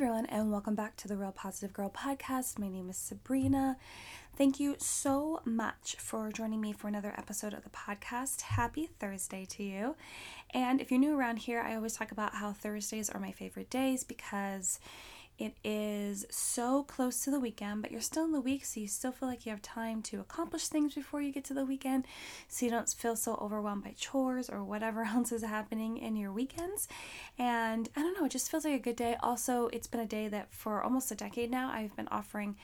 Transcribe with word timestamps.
everyone, 0.00 0.24
and 0.30 0.50
welcome 0.50 0.74
back 0.74 0.96
to 0.96 1.06
the 1.06 1.14
Real 1.14 1.30
Positive 1.30 1.74
Girl 1.74 1.90
podcast. 1.90 2.58
My 2.58 2.70
name 2.70 2.88
is 2.88 2.96
Sabrina. 2.96 3.76
Thank 4.34 4.58
you 4.58 4.76
so 4.78 5.42
much 5.44 5.96
for 5.98 6.32
joining 6.32 6.58
me 6.58 6.72
for 6.72 6.88
another 6.88 7.12
episode 7.18 7.52
of 7.52 7.64
the 7.64 7.68
podcast. 7.68 8.40
Happy 8.40 8.88
Thursday 8.98 9.44
to 9.50 9.62
you. 9.62 9.96
And 10.54 10.80
if 10.80 10.90
you're 10.90 10.98
new 10.98 11.14
around 11.14 11.40
here, 11.40 11.60
I 11.60 11.74
always 11.74 11.96
talk 11.96 12.12
about 12.12 12.36
how 12.36 12.54
Thursdays 12.54 13.10
are 13.10 13.20
my 13.20 13.30
favorite 13.30 13.68
days 13.68 14.02
because 14.02 14.80
it 15.40 15.54
is 15.64 16.26
so 16.30 16.82
close 16.82 17.24
to 17.24 17.30
the 17.30 17.40
weekend, 17.40 17.80
but 17.80 17.90
you're 17.90 18.02
still 18.02 18.26
in 18.26 18.32
the 18.32 18.40
week, 18.42 18.66
so 18.66 18.78
you 18.78 18.86
still 18.86 19.10
feel 19.10 19.26
like 19.26 19.46
you 19.46 19.50
have 19.50 19.62
time 19.62 20.02
to 20.02 20.20
accomplish 20.20 20.68
things 20.68 20.94
before 20.94 21.22
you 21.22 21.32
get 21.32 21.44
to 21.44 21.54
the 21.54 21.64
weekend, 21.64 22.06
so 22.46 22.66
you 22.66 22.70
don't 22.70 22.88
feel 22.90 23.16
so 23.16 23.36
overwhelmed 23.40 23.82
by 23.82 23.94
chores 23.96 24.50
or 24.50 24.62
whatever 24.62 25.02
else 25.14 25.32
is 25.32 25.42
happening 25.42 25.96
in 25.96 26.14
your 26.14 26.30
weekends. 26.30 26.88
And 27.38 27.88
I 27.96 28.02
don't 28.02 28.18
know, 28.18 28.26
it 28.26 28.32
just 28.32 28.50
feels 28.50 28.66
like 28.66 28.74
a 28.74 28.78
good 28.78 28.96
day. 28.96 29.16
Also, 29.22 29.68
it's 29.72 29.86
been 29.86 30.00
a 30.00 30.06
day 30.06 30.28
that 30.28 30.52
for 30.52 30.82
almost 30.82 31.10
a 31.10 31.14
decade 31.14 31.50
now, 31.50 31.70
I've 31.70 31.96
been 31.96 32.08
offering 32.08 32.56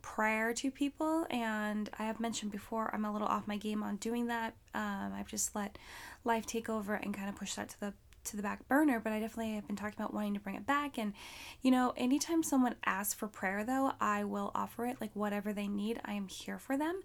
prayer 0.00 0.54
to 0.54 0.70
people, 0.70 1.26
and 1.30 1.90
I 1.98 2.04
have 2.04 2.18
mentioned 2.18 2.50
before 2.50 2.90
I'm 2.94 3.04
a 3.04 3.12
little 3.12 3.28
off 3.28 3.46
my 3.46 3.58
game 3.58 3.82
on 3.82 3.96
doing 3.96 4.28
that. 4.28 4.54
Um, 4.74 5.12
I've 5.14 5.28
just 5.28 5.54
let 5.54 5.76
life 6.24 6.46
take 6.46 6.70
over 6.70 6.94
and 6.94 7.12
kind 7.12 7.28
of 7.28 7.36
push 7.36 7.54
that 7.54 7.68
to 7.70 7.80
the 7.80 7.92
to 8.24 8.36
the 8.36 8.42
back 8.42 8.66
burner, 8.68 9.00
but 9.00 9.12
I 9.12 9.20
definitely 9.20 9.54
have 9.54 9.66
been 9.66 9.76
talking 9.76 9.94
about 9.98 10.14
wanting 10.14 10.34
to 10.34 10.40
bring 10.40 10.56
it 10.56 10.66
back. 10.66 10.98
And, 10.98 11.12
you 11.62 11.70
know, 11.70 11.92
anytime 11.96 12.42
someone 12.42 12.74
asks 12.84 13.14
for 13.14 13.28
prayer, 13.28 13.64
though, 13.64 13.92
I 14.00 14.24
will 14.24 14.50
offer 14.54 14.86
it, 14.86 15.00
like 15.00 15.10
whatever 15.14 15.52
they 15.52 15.68
need, 15.68 16.00
I 16.04 16.14
am 16.14 16.28
here 16.28 16.58
for 16.58 16.76
them. 16.76 17.00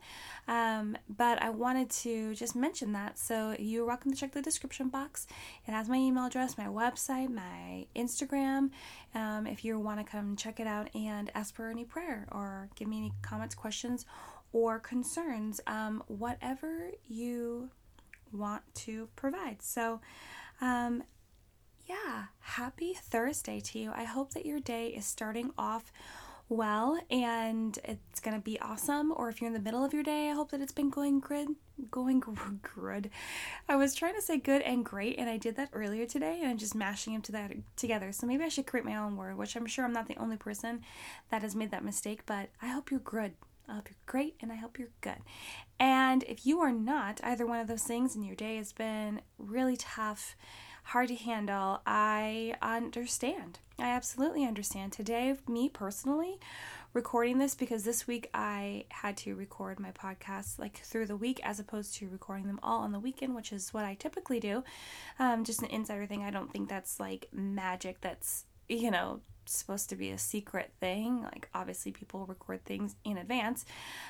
Um, 0.48 0.98
but 1.10 1.42
I 1.42 1.50
wanted 1.50 1.90
to 1.92 2.36
just 2.36 2.56
mention 2.56 2.94
that. 2.94 3.18
So 3.18 3.56
you're 3.58 3.86
welcome 3.86 4.12
to 4.12 4.18
check 4.18 4.34
the 4.34 4.42
description 4.42 4.90
box. 4.90 5.28
It 5.68 5.72
has 5.72 5.90
my 5.90 5.98
email 5.98 6.26
address, 6.26 6.58
my 6.58 6.68
website, 6.68 7.30
my 7.30 7.86
Instagram. 7.96 8.72
Um, 9.16 9.48
if 9.48 9.66
you 9.66 9.80
want 9.80 10.00
to 10.00 10.10
come 10.10 10.36
check 10.36 10.60
it 10.60 10.68
out 10.68 10.90
and 10.96 11.32
ask 11.34 11.56
for 11.56 11.70
any 11.70 11.84
prayer 11.84 12.28
or 12.32 12.70
give 12.76 12.88
me 12.88 12.98
any 12.98 13.14
comments, 13.22 13.56
questions, 13.56 14.06
or 14.54 14.80
concerns, 14.80 15.59
um, 15.68 16.04
whatever 16.08 16.92
you 17.08 17.70
want 18.31 18.64
to 18.76 19.08
provide. 19.16 19.62
So, 19.62 20.00
um, 20.61 21.03
yeah, 21.86 22.25
happy 22.39 22.94
Thursday 22.94 23.59
to 23.61 23.80
you. 23.80 23.91
I 23.95 24.03
hope 24.03 24.33
that 24.33 24.45
your 24.45 24.59
day 24.59 24.89
is 24.89 25.05
starting 25.05 25.52
off 25.58 25.91
well 26.50 27.00
and 27.09 27.77
it's 27.83 28.19
going 28.19 28.36
to 28.36 28.44
be 28.44 28.59
awesome. 28.59 29.13
Or 29.16 29.30
if 29.30 29.41
you're 29.41 29.47
in 29.47 29.53
the 29.53 29.59
middle 29.59 29.83
of 29.83 29.94
your 29.94 30.03
day, 30.03 30.30
I 30.30 30.33
hope 30.33 30.52
that 30.52 30.61
it's 30.61 30.72
been 30.72 30.89
going 30.89 31.19
good. 31.19 31.50
Going 31.91 32.22
good. 32.75 33.09
I 33.69 33.75
was 33.75 33.94
trying 33.94 34.16
to 34.16 34.22
say 34.22 34.38
good 34.38 34.61
and 34.63 34.83
great, 34.83 35.17
and 35.19 35.30
I 35.30 35.38
did 35.38 35.55
that 35.58 35.69
earlier 35.73 36.05
today, 36.05 36.39
and 36.41 36.50
I'm 36.50 36.58
just 36.58 36.73
mashing 36.73 37.13
them 37.13 37.22
to 37.23 37.31
that 37.33 37.52
together. 37.75 38.11
So 38.11 38.25
maybe 38.25 38.44
I 38.44 38.50
should 38.50 38.66
create 38.66 38.85
my 38.85 38.95
own 38.95 39.16
word, 39.16 39.38
which 39.38 39.55
I'm 39.55 39.67
sure 39.67 39.85
I'm 39.85 39.94
not 39.94 40.08
the 40.08 40.17
only 40.17 40.38
person 40.38 40.81
that 41.30 41.44
has 41.44 41.55
made 41.55 41.72
that 41.72 41.83
mistake. 41.83 42.25
But 42.25 42.50
I 42.61 42.67
hope 42.67 42.89
you're 42.89 43.00
good. 43.00 43.33
I 43.68 43.73
hope 43.76 43.90
you're 43.90 43.98
great 44.06 44.36
and 44.42 44.52
I 44.52 44.56
hope 44.56 44.80
you're 44.80 44.90
good. 45.02 45.20
And 45.80 46.23
if 46.23 46.46
you 46.46 46.60
are 46.62 46.72
not 46.72 47.20
either 47.23 47.46
one 47.46 47.60
of 47.60 47.68
those 47.68 47.84
things 47.84 48.16
and 48.16 48.26
your 48.26 48.36
day 48.36 48.58
has 48.58 48.72
been 48.72 49.22
really 49.38 49.78
tough, 49.78 50.36
hard 50.84 51.09
to 51.09 51.16
handle, 51.16 51.82
I 51.86 52.56
understand. 52.62 53.59
I 53.78 53.90
absolutely 53.90 54.46
understand. 54.46 54.94
Today, 54.94 55.36
me 55.48 55.68
personally, 55.70 56.40
recording 56.94 57.38
this 57.38 57.56
because 57.56 57.84
this 57.84 58.08
week 58.08 58.30
I 58.34 58.86
had 58.90 59.18
to 59.18 59.36
record 59.36 59.80
my 59.80 59.92
podcasts 59.92 60.58
like 60.58 60.78
through 60.78 61.08
the 61.08 61.18
week 61.18 61.40
as 61.44 61.59
opposed 61.59 61.94
to 61.96 62.09
recording 62.09 62.48
them 62.48 62.59
all 62.64 62.81
on 62.81 62.92
the 62.92 63.00
weekend, 63.00 63.36
which 63.36 63.52
is 63.52 63.74
what 63.74 63.86
I 63.86 63.96
typically 63.96 64.40
do. 64.40 64.64
Um, 65.20 65.44
just 65.44 65.62
an 65.62 65.70
insider 65.70 66.06
thing. 66.06 66.24
I 66.24 66.31
don't 66.31 66.52
think 66.52 66.70
that's 66.70 67.00
like 67.00 67.28
magic 67.31 68.02
that's, 68.02 68.46
you 68.70 68.90
know, 68.90 69.20
supposed 69.53 69.90
to 69.90 69.95
be 69.95 70.09
a 70.12 70.17
secret 70.17 70.72
thing. 70.80 71.23
Like, 71.23 71.50
obviously, 71.53 71.92
people 71.92 72.26
record 72.26 72.64
things 72.66 72.95
in 73.03 73.17
advance, 73.17 73.66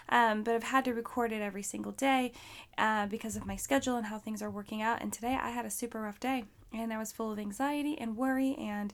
um, 0.09 0.43
but 0.43 0.55
I've 0.55 0.63
had 0.63 0.85
to 0.85 0.93
record 0.93 1.31
it 1.31 1.41
every 1.41 1.63
single 1.63 1.91
day 1.91 2.31
uh, 2.77 3.07
because 3.07 3.35
of 3.35 3.45
my 3.45 3.55
schedule 3.55 3.97
and 3.97 4.07
how 4.07 4.17
things 4.17 4.41
are 4.41 4.49
working 4.49 4.81
out. 4.81 5.01
And 5.01 5.11
today 5.13 5.37
I 5.39 5.49
had 5.49 5.65
a 5.65 5.71
super 5.71 6.01
rough 6.01 6.19
day 6.19 6.45
and 6.73 6.93
I 6.93 6.97
was 6.97 7.11
full 7.11 7.31
of 7.31 7.39
anxiety 7.39 7.97
and 7.97 8.17
worry. 8.17 8.55
And 8.55 8.93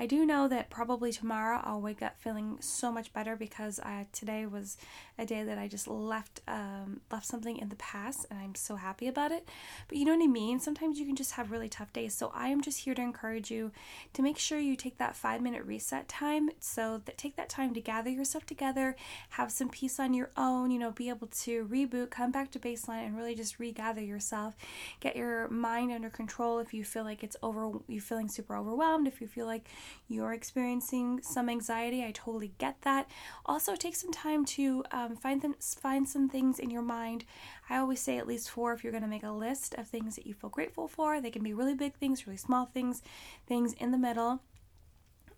I 0.00 0.06
do 0.06 0.24
know 0.24 0.48
that 0.48 0.70
probably 0.70 1.12
tomorrow 1.12 1.60
I'll 1.62 1.82
wake 1.82 2.00
up 2.00 2.16
feeling 2.18 2.56
so 2.60 2.90
much 2.90 3.12
better 3.12 3.36
because 3.36 3.78
I, 3.80 4.06
today 4.12 4.46
was 4.46 4.78
a 5.18 5.26
day 5.26 5.44
that 5.44 5.58
I 5.58 5.68
just 5.68 5.86
left 5.86 6.40
um, 6.48 7.02
left 7.12 7.26
something 7.26 7.58
in 7.58 7.68
the 7.68 7.76
past, 7.76 8.24
and 8.30 8.40
I'm 8.40 8.54
so 8.54 8.76
happy 8.76 9.08
about 9.08 9.30
it. 9.30 9.46
But 9.88 9.98
you 9.98 10.06
know 10.06 10.16
what 10.16 10.24
I 10.24 10.26
mean? 10.26 10.58
Sometimes 10.58 10.98
you 10.98 11.04
can 11.04 11.16
just 11.16 11.32
have 11.32 11.50
really 11.50 11.68
tough 11.68 11.92
days. 11.92 12.14
So 12.14 12.32
I 12.34 12.48
am 12.48 12.62
just 12.62 12.78
here 12.78 12.94
to 12.94 13.02
encourage 13.02 13.50
you 13.50 13.72
to 14.14 14.22
make 14.22 14.38
sure 14.38 14.58
you 14.58 14.74
take 14.74 14.96
that 14.96 15.16
five 15.16 15.42
minute 15.42 15.66
reset 15.66 16.08
time. 16.08 16.48
So 16.60 17.02
that 17.04 17.18
take 17.18 17.36
that 17.36 17.50
time 17.50 17.74
to 17.74 17.80
gather 17.82 18.08
yourself 18.08 18.46
together, 18.46 18.96
have 19.30 19.52
some 19.52 19.68
peace 19.68 20.00
on 20.00 20.14
your 20.14 20.30
own. 20.34 20.70
You 20.70 20.78
know, 20.78 20.92
be 20.92 21.10
able 21.10 21.26
to 21.26 21.66
reboot, 21.66 22.08
come 22.08 22.32
back 22.32 22.50
to 22.52 22.58
baseline, 22.58 23.04
and 23.04 23.18
really 23.18 23.34
just 23.34 23.58
regather 23.58 24.00
yourself. 24.00 24.56
Get 25.00 25.14
your 25.14 25.46
mind 25.48 25.92
under 25.92 26.08
control 26.08 26.58
if 26.58 26.72
you 26.72 26.84
feel 26.84 27.04
like 27.04 27.22
it's 27.22 27.36
over. 27.42 27.72
You're 27.86 28.00
feeling 28.00 28.30
super 28.30 28.56
overwhelmed. 28.56 29.06
If 29.06 29.20
you 29.20 29.26
feel 29.26 29.44
like 29.44 29.68
you're 30.08 30.32
experiencing 30.32 31.20
some 31.22 31.48
anxiety, 31.48 32.04
I 32.04 32.12
totally 32.12 32.52
get 32.58 32.82
that. 32.82 33.08
Also, 33.46 33.76
take 33.76 33.96
some 33.96 34.12
time 34.12 34.44
to 34.46 34.84
um, 34.92 35.16
find 35.16 35.42
them, 35.42 35.54
find 35.60 36.08
some 36.08 36.28
things 36.28 36.58
in 36.58 36.70
your 36.70 36.82
mind. 36.82 37.24
I 37.68 37.76
always 37.78 38.00
say 38.00 38.18
at 38.18 38.26
least 38.26 38.50
four 38.50 38.72
if 38.72 38.82
you're 38.82 38.92
going 38.92 39.02
to 39.02 39.08
make 39.08 39.22
a 39.22 39.30
list 39.30 39.74
of 39.74 39.86
things 39.86 40.16
that 40.16 40.26
you 40.26 40.34
feel 40.34 40.50
grateful 40.50 40.88
for. 40.88 41.20
They 41.20 41.30
can 41.30 41.42
be 41.42 41.54
really 41.54 41.74
big 41.74 41.94
things, 41.94 42.26
really 42.26 42.36
small 42.36 42.66
things, 42.66 43.02
things 43.46 43.72
in 43.74 43.90
the 43.92 43.98
middle. 43.98 44.40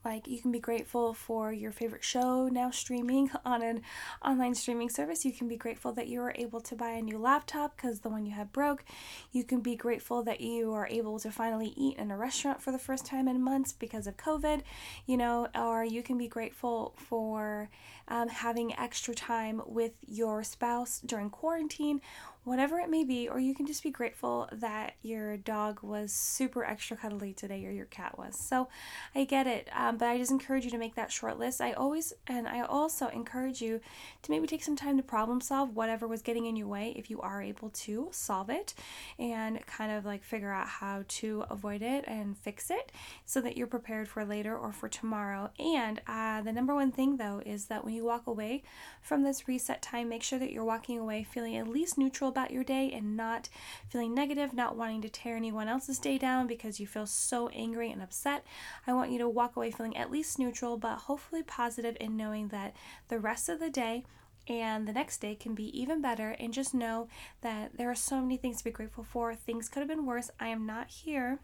Like 0.04 0.26
you 0.26 0.40
can 0.40 0.50
be 0.50 0.58
grateful 0.58 1.14
for 1.14 1.52
your 1.52 1.70
favorite 1.70 2.02
show 2.02 2.48
now 2.48 2.70
streaming 2.70 3.30
on 3.44 3.62
an 3.62 3.82
online 4.24 4.54
streaming 4.54 4.88
service. 4.88 5.24
You 5.24 5.32
can 5.32 5.48
be 5.48 5.56
grateful 5.56 5.92
that 5.92 6.08
you 6.08 6.20
were 6.20 6.34
able 6.36 6.60
to 6.62 6.74
buy 6.74 6.90
a 6.90 7.02
new 7.02 7.18
laptop 7.18 7.76
because 7.76 8.00
the 8.00 8.08
one 8.08 8.26
you 8.26 8.32
had 8.32 8.52
broke. 8.52 8.84
You 9.30 9.44
can 9.44 9.60
be 9.60 9.76
grateful 9.76 10.22
that 10.24 10.40
you 10.40 10.72
are 10.72 10.88
able 10.88 11.18
to 11.20 11.30
finally 11.30 11.72
eat 11.76 11.98
in 11.98 12.10
a 12.10 12.16
restaurant 12.16 12.60
for 12.60 12.72
the 12.72 12.78
first 12.78 13.06
time 13.06 13.28
in 13.28 13.42
months 13.42 13.72
because 13.72 14.06
of 14.06 14.16
COVID, 14.16 14.62
you 15.06 15.16
know, 15.16 15.48
or 15.54 15.84
you 15.84 16.02
can 16.02 16.18
be 16.18 16.28
grateful 16.28 16.94
for 16.96 17.68
um, 18.08 18.28
having 18.28 18.76
extra 18.78 19.14
time 19.14 19.62
with 19.66 19.92
your 20.06 20.42
spouse 20.42 21.00
during 21.04 21.30
quarantine 21.30 22.00
whatever 22.44 22.80
it 22.80 22.90
may 22.90 23.04
be, 23.04 23.28
or 23.28 23.38
you 23.38 23.54
can 23.54 23.66
just 23.66 23.82
be 23.82 23.90
grateful 23.90 24.48
that 24.52 24.94
your 25.02 25.36
dog 25.36 25.80
was 25.82 26.12
super 26.12 26.64
extra 26.64 26.96
cuddly 26.96 27.32
today 27.32 27.64
or 27.64 27.70
your 27.70 27.86
cat 27.86 28.18
was. 28.18 28.36
So 28.36 28.68
I 29.14 29.24
get 29.24 29.46
it, 29.46 29.68
um, 29.72 29.96
but 29.96 30.08
I 30.08 30.18
just 30.18 30.32
encourage 30.32 30.64
you 30.64 30.70
to 30.72 30.78
make 30.78 30.96
that 30.96 31.12
short 31.12 31.38
list. 31.38 31.60
I 31.60 31.72
always, 31.72 32.12
and 32.26 32.48
I 32.48 32.62
also 32.62 33.06
encourage 33.08 33.62
you 33.62 33.80
to 34.22 34.30
maybe 34.30 34.48
take 34.48 34.64
some 34.64 34.74
time 34.74 34.96
to 34.96 35.02
problem 35.04 35.40
solve 35.40 35.76
whatever 35.76 36.08
was 36.08 36.22
getting 36.22 36.46
in 36.46 36.56
your 36.56 36.66
way 36.66 36.92
if 36.96 37.10
you 37.10 37.20
are 37.20 37.40
able 37.40 37.70
to 37.70 38.08
solve 38.10 38.50
it 38.50 38.74
and 39.18 39.64
kind 39.66 39.92
of 39.92 40.04
like 40.04 40.24
figure 40.24 40.52
out 40.52 40.66
how 40.66 41.04
to 41.06 41.44
avoid 41.48 41.80
it 41.82 42.04
and 42.08 42.36
fix 42.36 42.70
it 42.70 42.90
so 43.24 43.40
that 43.40 43.56
you're 43.56 43.66
prepared 43.68 44.08
for 44.08 44.24
later 44.24 44.56
or 44.56 44.72
for 44.72 44.88
tomorrow. 44.88 45.50
And 45.60 46.00
uh, 46.08 46.42
the 46.42 46.52
number 46.52 46.74
one 46.74 46.90
thing 46.90 47.18
though 47.18 47.40
is 47.46 47.66
that 47.66 47.84
when 47.84 47.94
you 47.94 48.04
walk 48.04 48.26
away 48.26 48.64
from 49.00 49.22
this 49.22 49.46
reset 49.46 49.80
time, 49.80 50.08
make 50.08 50.24
sure 50.24 50.40
that 50.40 50.50
you're 50.50 50.64
walking 50.64 50.98
away 50.98 51.22
feeling 51.22 51.56
at 51.56 51.68
least 51.68 51.98
neutral 51.98 52.31
about 52.32 52.50
your 52.50 52.64
day 52.64 52.90
and 52.92 53.16
not 53.16 53.48
feeling 53.88 54.14
negative, 54.14 54.52
not 54.52 54.76
wanting 54.76 55.02
to 55.02 55.08
tear 55.08 55.36
anyone 55.36 55.68
else's 55.68 55.98
day 55.98 56.18
down 56.18 56.46
because 56.46 56.80
you 56.80 56.86
feel 56.86 57.06
so 57.06 57.48
angry 57.48 57.90
and 57.90 58.02
upset. 58.02 58.44
I 58.86 58.92
want 58.92 59.12
you 59.12 59.18
to 59.18 59.28
walk 59.28 59.56
away 59.56 59.70
feeling 59.70 59.96
at 59.96 60.10
least 60.10 60.38
neutral, 60.38 60.76
but 60.76 60.96
hopefully 60.96 61.42
positive 61.42 61.96
in 62.00 62.16
knowing 62.16 62.48
that 62.48 62.74
the 63.08 63.20
rest 63.20 63.48
of 63.48 63.60
the 63.60 63.70
day 63.70 64.04
and 64.48 64.88
the 64.88 64.92
next 64.92 65.18
day 65.18 65.34
can 65.34 65.54
be 65.54 65.78
even 65.78 66.02
better 66.02 66.34
and 66.40 66.52
just 66.52 66.74
know 66.74 67.06
that 67.42 67.76
there 67.76 67.90
are 67.90 67.94
so 67.94 68.20
many 68.20 68.36
things 68.36 68.58
to 68.58 68.64
be 68.64 68.70
grateful 68.70 69.04
for. 69.04 69.34
Things 69.34 69.68
could 69.68 69.80
have 69.80 69.88
been 69.88 70.06
worse. 70.06 70.30
I 70.40 70.48
am 70.48 70.66
not 70.66 70.88
here 70.88 71.38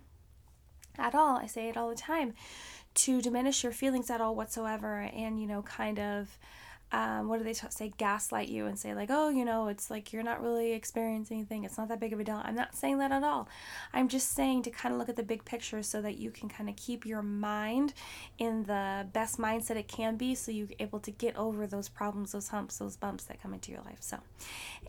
at 0.99 1.15
all. 1.15 1.37
I 1.37 1.47
say 1.47 1.69
it 1.69 1.77
all 1.77 1.91
the 1.91 1.95
time 1.95 2.35
to 2.95 3.23
diminish 3.23 3.63
your 3.63 3.73
feelings 3.73 4.11
at 4.11 4.21
all 4.21 4.35
whatsoever 4.35 5.09
and 5.15 5.41
you 5.41 5.47
know 5.47 5.63
kind 5.63 6.01
of 6.01 6.37
um, 6.91 7.29
what 7.29 7.39
do 7.39 7.45
they 7.45 7.53
t- 7.53 7.67
say 7.69 7.93
gaslight 7.99 8.49
you 8.49 8.67
and 8.67 8.79
say 8.79 8.95
like 8.95 9.11
oh 9.11 9.29
you 9.29 9.45
know 9.45 9.69
it's 9.69 9.91
like 9.91 10.13
you're 10.13 10.23
not 10.23 10.43
really 10.43 10.73
experiencing 10.73 11.39
anything. 11.39 11.65
It's 11.65 11.77
not 11.77 11.89
that 11.89 12.01
big 12.01 12.13
of 12.13 12.21
a 12.21 12.25
deal. 12.25 12.41
I'm 12.43 12.55
not 12.55 12.75
saying 12.75 12.99
that 12.99 13.13
at 13.13 13.23
all. 13.23 13.49
I'm 13.93 14.09
just 14.09 14.33
saying 14.33 14.63
to 14.63 14.71
kind 14.71 14.95
of 14.95 14.99
look 14.99 15.09
at 15.09 15.17
the 15.17 15.23
big 15.23 15.45
picture 15.45 15.83
so 15.83 16.01
that 16.01 16.19
you 16.19 16.31
can 16.31 16.49
kind 16.49 16.69
of 16.69 16.77
keep 16.77 17.05
your 17.05 17.23
mind 17.23 17.93
in 18.39 18.65
the 18.65 19.07
best 19.13 19.39
mindset 19.39 19.77
it 19.77 19.89
can 19.89 20.17
be 20.17 20.35
so 20.35 20.51
you're 20.51 20.69
able 20.79 21.01
to 21.01 21.11
get 21.11 21.37
over 21.37 21.67
those 21.67 21.89
problems 21.89 22.33
those 22.33 22.49
humps 22.49 22.79
those 22.79 22.97
bumps 22.97 23.25
that 23.25 23.43
come 23.43 23.53
into 23.53 23.71
your 23.71 23.83
life. 23.83 23.99
So 24.01 24.19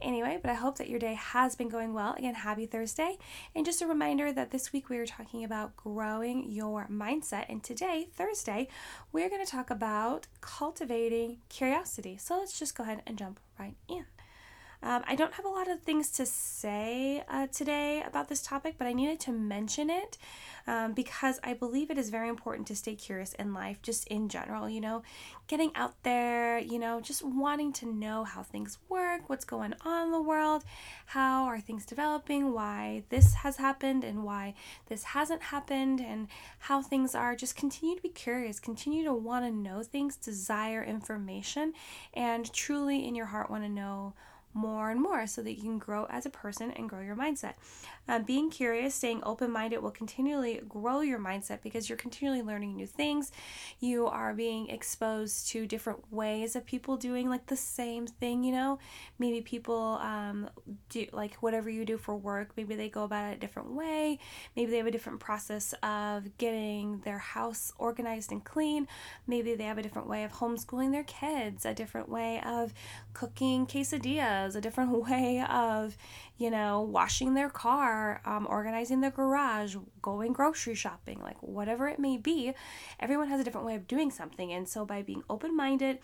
anyway 0.02 0.40
but 0.42 0.50
i 0.50 0.54
hope 0.54 0.78
that 0.78 0.90
your 0.90 1.00
day 1.00 1.16
has 1.16 1.56
been 1.56 1.70
going 1.70 1.94
well. 1.94 2.14
Again 2.14 2.36
happy 2.36 2.66
thursday. 2.66 3.18
And 3.54 3.66
just 3.66 3.82
a 3.82 3.88
reminder 3.88 4.32
that 4.32 4.52
this 4.52 4.72
week 4.72 4.90
we 4.90 4.98
are 5.00 5.06
talking 5.06 5.44
about 5.44 5.76
growing 5.76 6.50
your 6.50 6.88
mindset. 6.90 7.46
And 7.50 7.62
today 7.62 8.08
thursday 8.14 8.70
we're 9.12 9.30
going 9.30 9.44
to 9.44 9.52
talk 9.52 9.70
about 9.70 10.28
cultivating 10.40 11.38
curiosity 11.50 11.89
So 12.18 12.38
let's 12.38 12.58
just 12.58 12.76
go 12.76 12.84
ahead 12.84 13.02
and 13.08 13.18
jump 13.18 13.40
right 13.60 13.76
in. 13.88 14.06
Um, 14.82 15.04
I 15.06 15.16
don't 15.16 15.34
have 15.34 15.46
a 15.46 15.50
lot 15.50 15.68
of 15.68 15.82
things 15.82 16.10
to 16.12 16.26
say 16.26 17.24
uh, 17.28 17.48
today 17.48 18.02
about 18.06 18.30
this 18.30 18.42
topic, 18.42 18.76
but 18.78 18.88
I 18.88 18.94
needed 18.94 19.20
to 19.22 19.32
mention 19.32 19.90
it 19.90 20.18
um, 20.68 20.94
because 20.94 21.38
I 21.44 21.54
believe 21.54 21.92
it 21.92 21.98
is 21.98 22.10
very 22.10 22.30
important 22.30 22.66
to 22.68 22.76
stay 22.78 22.96
curious 22.96 23.34
in 23.34 23.54
life, 23.54 23.82
just 23.82 24.08
in 24.08 24.30
general, 24.30 24.70
you 24.70 24.80
know, 24.80 25.04
getting 25.48 25.76
out 25.76 26.02
there, 26.04 26.60
you 26.60 26.80
know, 26.80 27.02
just 27.02 27.24
wanting 27.24 27.74
to 27.74 27.92
know 27.92 28.24
how 28.24 28.42
things 28.42 28.78
work, 28.88 29.28
what's 29.28 29.44
going 29.44 29.74
on 29.82 30.08
in 30.08 30.12
the 30.14 30.22
world, 30.22 30.64
how 31.08 31.44
are 31.44 31.60
things 31.60 31.86
developing, 31.86 32.54
why 32.54 33.04
this 33.10 33.34
has 33.34 33.58
happened 33.58 34.06
and 34.06 34.24
why 34.24 34.54
this 34.88 35.04
hasn't 35.04 35.42
happened, 35.42 36.00
and 36.00 36.30
how 36.60 36.82
things 36.82 37.14
are. 37.14 37.36
Just 37.36 37.58
continue 37.58 37.98
to 37.98 38.02
be 38.02 38.10
curious, 38.10 38.62
continue 38.62 39.04
to 39.04 39.14
want 39.14 39.44
to 39.44 39.52
know 39.52 39.84
things, 39.84 40.16
desire 40.16 40.82
information, 40.82 41.74
and 42.14 42.52
truly 42.54 43.06
in 43.06 43.14
your 43.14 43.26
heart 43.26 43.50
want 43.50 43.64
to 43.64 43.70
know 43.70 44.14
more 44.54 44.90
and 44.90 45.02
more 45.02 45.28
so 45.28 45.42
that 45.42 45.54
you 45.54 45.64
can 45.64 45.78
grow 45.78 46.06
as 46.10 46.26
a 46.26 46.30
person 46.30 46.72
and 46.72 46.90
grow 46.90 47.02
your 47.02 47.16
mindset. 47.16 47.54
Um, 48.10 48.24
being 48.24 48.50
curious, 48.50 48.96
staying 48.96 49.22
open 49.24 49.52
minded 49.52 49.84
will 49.84 49.92
continually 49.92 50.62
grow 50.68 51.02
your 51.02 51.20
mindset 51.20 51.62
because 51.62 51.88
you're 51.88 51.98
continually 51.98 52.42
learning 52.42 52.76
new 52.76 52.88
things. 52.88 53.32
You 53.80 54.08
are 54.08 54.34
being 54.34 54.68
exposed 54.70 55.50
to 55.50 55.68
different 55.68 56.12
ways 56.12 56.56
of 56.56 56.66
people 56.66 56.98
doing 56.98 57.30
like 57.30 57.46
the 57.46 57.56
same 57.56 58.08
thing, 58.08 58.44
you 58.44 58.52
know. 58.52 58.80
Maybe 59.20 59.42
people 59.42 60.00
um, 60.02 60.50
do 60.90 61.06
like 61.12 61.36
whatever 61.36 61.70
you 61.70 61.86
do 61.86 62.00
for 62.00 62.16
work, 62.16 62.50
maybe 62.58 62.76
they 62.76 62.90
go 62.90 63.04
about 63.04 63.32
it 63.32 63.38
a 63.38 63.40
different 63.40 63.74
way. 63.74 64.18
Maybe 64.56 64.72
they 64.72 64.78
have 64.78 64.88
a 64.88 64.92
different 64.92 65.20
process 65.20 65.76
of 65.84 66.36
getting 66.40 67.02
their 67.02 67.20
house 67.20 67.72
organized 67.78 68.32
and 68.32 68.44
clean. 68.44 68.88
Maybe 69.28 69.54
they 69.54 69.66
have 69.66 69.78
a 69.78 69.84
different 69.84 70.10
way 70.10 70.24
of 70.24 70.32
homeschooling 70.32 70.92
their 70.92 71.04
kids, 71.04 71.64
a 71.64 71.76
different 71.76 72.10
way 72.10 72.42
of 72.44 72.74
cooking 73.14 73.68
quesadillas, 73.68 74.56
a 74.56 74.62
different 74.62 74.92
way 75.10 75.46
of, 75.48 75.96
you 76.40 76.50
know, 76.50 76.82
washing 76.82 77.34
their 77.34 77.50
car, 77.50 78.22
um, 78.24 78.48
organizing 78.50 79.02
their 79.02 79.12
garage, 79.12 79.76
going 80.02 80.32
grocery 80.32 80.74
shopping, 80.74 81.20
like 81.22 81.38
whatever 81.44 81.90
it 81.90 82.00
may 82.00 82.18
be. 82.18 82.54
Everyone 83.00 83.28
has 83.28 83.42
a 83.42 83.44
different 83.44 83.68
way 83.68 83.76
of 83.76 83.88
doing 83.88 84.10
something. 84.10 84.54
And 84.54 84.68
so 84.68 84.86
by 84.86 85.02
being 85.02 85.22
open 85.30 85.56
minded 85.56 86.00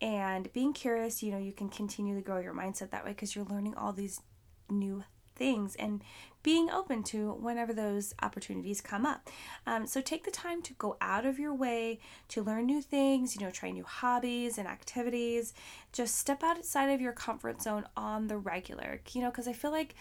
and 0.00 0.52
being 0.52 0.72
curious, 0.72 1.22
you 1.22 1.30
know, 1.30 1.38
you 1.38 1.52
can 1.52 1.68
continually 1.68 2.20
grow 2.20 2.40
your 2.40 2.52
mindset 2.52 2.90
that 2.90 3.04
way 3.04 3.12
because 3.12 3.36
you're 3.36 3.44
learning 3.44 3.76
all 3.76 3.92
these 3.92 4.20
new 4.68 5.04
things 5.36 5.76
and 5.76 6.02
being 6.42 6.70
open 6.70 7.02
to 7.02 7.32
whenever 7.32 7.72
those 7.72 8.14
opportunities 8.22 8.80
come 8.80 9.04
up. 9.04 9.28
Um, 9.66 9.86
so 9.86 10.00
take 10.00 10.24
the 10.24 10.30
time 10.30 10.62
to 10.62 10.74
go 10.74 10.96
out 11.00 11.26
of 11.26 11.40
your 11.40 11.52
way 11.52 11.98
to 12.28 12.42
learn 12.42 12.66
new 12.66 12.80
things, 12.80 13.34
you 13.34 13.42
know, 13.42 13.50
try 13.50 13.70
new 13.70 13.82
hobbies 13.82 14.56
and 14.56 14.68
activities. 14.68 15.54
Just 15.92 16.14
step 16.16 16.44
outside 16.44 16.90
of 16.90 17.00
your 17.00 17.12
comfort 17.12 17.60
zone 17.60 17.84
on 17.96 18.28
the 18.28 18.38
regular, 18.38 19.00
you 19.12 19.22
know, 19.22 19.30
because 19.30 19.48
I 19.48 19.52
feel 19.52 19.72
like 19.72 19.96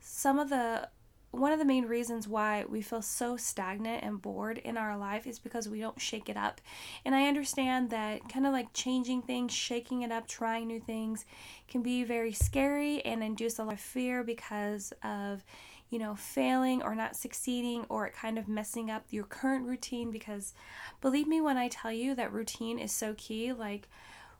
some 0.00 0.38
of 0.38 0.48
the 0.48 0.88
one 1.32 1.52
of 1.52 1.60
the 1.60 1.64
main 1.64 1.86
reasons 1.86 2.26
why 2.26 2.64
we 2.68 2.82
feel 2.82 3.02
so 3.02 3.36
stagnant 3.36 4.02
and 4.02 4.20
bored 4.20 4.58
in 4.58 4.76
our 4.76 4.96
life 4.96 5.26
is 5.26 5.38
because 5.38 5.68
we 5.68 5.80
don't 5.80 6.00
shake 6.00 6.28
it 6.28 6.36
up. 6.36 6.60
And 7.04 7.14
I 7.14 7.28
understand 7.28 7.90
that 7.90 8.28
kind 8.28 8.46
of 8.46 8.52
like 8.52 8.72
changing 8.72 9.22
things, 9.22 9.52
shaking 9.52 10.02
it 10.02 10.10
up, 10.10 10.26
trying 10.26 10.66
new 10.66 10.80
things 10.80 11.24
can 11.68 11.82
be 11.82 12.02
very 12.02 12.32
scary 12.32 13.04
and 13.04 13.22
induce 13.22 13.58
a 13.58 13.64
lot 13.64 13.74
of 13.74 13.80
fear 13.80 14.24
because 14.24 14.92
of, 15.04 15.44
you 15.88 16.00
know, 16.00 16.16
failing 16.16 16.82
or 16.82 16.96
not 16.96 17.14
succeeding 17.14 17.86
or 17.88 18.06
it 18.06 18.12
kind 18.12 18.36
of 18.36 18.48
messing 18.48 18.90
up 18.90 19.04
your 19.10 19.24
current 19.24 19.66
routine. 19.66 20.10
Because 20.10 20.52
believe 21.00 21.28
me 21.28 21.40
when 21.40 21.56
I 21.56 21.68
tell 21.68 21.92
you 21.92 22.16
that 22.16 22.32
routine 22.32 22.78
is 22.78 22.90
so 22.90 23.14
key, 23.16 23.52
like, 23.52 23.88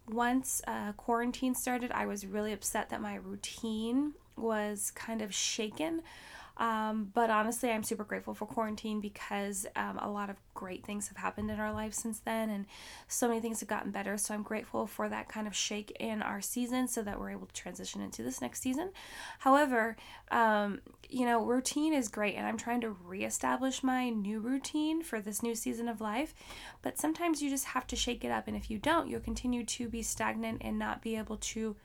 once 0.08 0.60
uh, 0.66 0.90
quarantine 0.92 1.54
started, 1.54 1.92
I 1.92 2.06
was 2.06 2.26
really 2.26 2.52
upset 2.52 2.88
that 2.90 3.00
my 3.00 3.14
routine 3.14 4.14
was 4.36 4.90
kind 4.90 5.22
of 5.22 5.32
shaken 5.32 6.02
um, 6.60 7.10
but 7.14 7.30
honestly, 7.30 7.70
I'm 7.70 7.82
super 7.82 8.04
grateful 8.04 8.34
for 8.34 8.44
quarantine 8.44 9.00
because 9.00 9.66
um, 9.76 9.98
a 9.98 10.10
lot 10.10 10.28
of 10.28 10.36
great 10.52 10.84
things 10.84 11.08
have 11.08 11.16
happened 11.16 11.50
in 11.50 11.58
our 11.58 11.72
lives 11.72 11.96
since 11.96 12.20
then, 12.20 12.50
and 12.50 12.66
so 13.08 13.28
many 13.28 13.40
things 13.40 13.60
have 13.60 13.68
gotten 13.68 13.90
better. 13.90 14.18
So 14.18 14.34
I'm 14.34 14.42
grateful 14.42 14.86
for 14.86 15.08
that 15.08 15.26
kind 15.26 15.46
of 15.46 15.56
shake 15.56 15.96
in 15.98 16.20
our 16.20 16.42
season 16.42 16.86
so 16.86 17.02
that 17.02 17.18
we're 17.18 17.30
able 17.30 17.46
to 17.46 17.54
transition 17.54 18.02
into 18.02 18.22
this 18.22 18.42
next 18.42 18.60
season. 18.60 18.90
However, 19.38 19.96
um, 20.30 20.82
you 21.08 21.24
know, 21.24 21.42
routine 21.42 21.94
is 21.94 22.08
great, 22.08 22.34
and 22.34 22.46
I'm 22.46 22.58
trying 22.58 22.82
to 22.82 22.90
reestablish 22.90 23.82
my 23.82 24.10
new 24.10 24.38
routine 24.38 25.02
for 25.02 25.18
this 25.18 25.42
new 25.42 25.54
season 25.54 25.88
of 25.88 26.02
life. 26.02 26.34
But 26.82 26.98
sometimes 26.98 27.40
you 27.40 27.48
just 27.48 27.64
have 27.64 27.86
to 27.86 27.96
shake 27.96 28.22
it 28.22 28.30
up, 28.30 28.46
and 28.48 28.56
if 28.56 28.70
you 28.70 28.76
don't, 28.76 29.08
you'll 29.08 29.20
continue 29.20 29.64
to 29.64 29.88
be 29.88 30.02
stagnant 30.02 30.58
and 30.60 30.78
not 30.78 31.00
be 31.00 31.16
able 31.16 31.38
to 31.38 31.76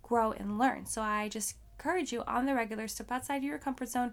grow 0.00 0.30
and 0.30 0.58
learn. 0.58 0.86
So 0.86 1.02
I 1.02 1.28
just 1.28 1.56
encourage 1.82 2.12
you 2.12 2.22
on 2.26 2.46
the 2.46 2.54
regular 2.54 2.86
step 2.86 3.10
outside 3.10 3.36
of 3.36 3.42
your 3.42 3.58
comfort 3.58 3.88
zone. 3.88 4.12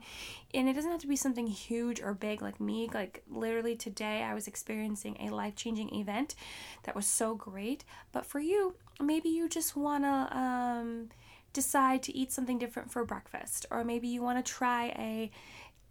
And 0.53 0.67
it 0.67 0.73
doesn't 0.73 0.91
have 0.91 1.01
to 1.01 1.07
be 1.07 1.15
something 1.15 1.47
huge 1.47 2.01
or 2.01 2.13
big 2.13 2.41
like 2.41 2.59
me. 2.59 2.89
Like 2.93 3.23
literally 3.29 3.75
today 3.75 4.23
i 4.23 4.33
was 4.33 4.47
experiencing 4.47 5.17
a 5.19 5.29
life-changing 5.29 5.93
event 5.93 6.35
that 6.83 6.95
was 6.95 7.05
so 7.05 7.35
great. 7.35 7.83
But 8.11 8.25
for 8.25 8.39
you 8.39 8.75
maybe 8.99 9.29
you 9.29 9.47
just 9.47 9.75
want 9.75 10.03
to 10.03 10.37
um, 10.37 11.09
decide 11.53 12.03
to 12.03 12.15
eat 12.15 12.31
something 12.31 12.57
different 12.57 12.91
for 12.91 13.05
breakfast 13.05 13.65
or 13.71 13.83
maybe 13.83 14.07
you 14.07 14.21
want 14.21 14.43
to 14.43 14.51
try 14.51 14.87
a 14.97 15.31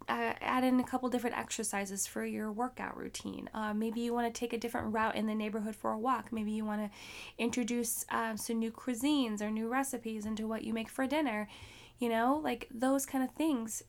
uh, 0.08 0.32
add 0.40 0.64
in 0.64 0.81
a 0.81 0.84
couple 0.84 1.08
different 1.08 1.37
exercises 1.37 2.06
for 2.06 2.25
your 2.25 2.50
workout 2.50 2.96
routine. 2.96 3.49
Uh, 3.52 3.75
maybe 3.75 4.00
you 4.00 4.14
want 4.14 4.32
to 4.32 4.38
take 4.38 4.52
a 4.52 4.58
different 4.58 4.93
route 4.93 5.14
in 5.14 5.26
the 5.26 5.34
neighborhood 5.34 5.76
for 5.76 5.93
a 5.93 5.99
walk. 5.99 6.32
Maybe 6.32 6.52
you 6.52 6.64
want 6.64 6.81
to 6.81 6.90
introduce 7.38 8.05
uh, 8.10 8.37
some 8.37 8.58
new 8.58 8.70
cuisines 8.70 9.43
or 9.43 9.50
new 9.50 9.69
recipes 9.69 10.26
into 10.26 10.46
what 10.46 10.64
you 10.64 10.72
make 10.72 10.88
for 10.88 11.06
dinner. 11.06 11.49
You 11.99 12.08
know, 12.08 12.40
like 12.43 12.69
those 12.70 13.05
kind 13.05 13.25
of 13.25 13.31
things 13.34 13.82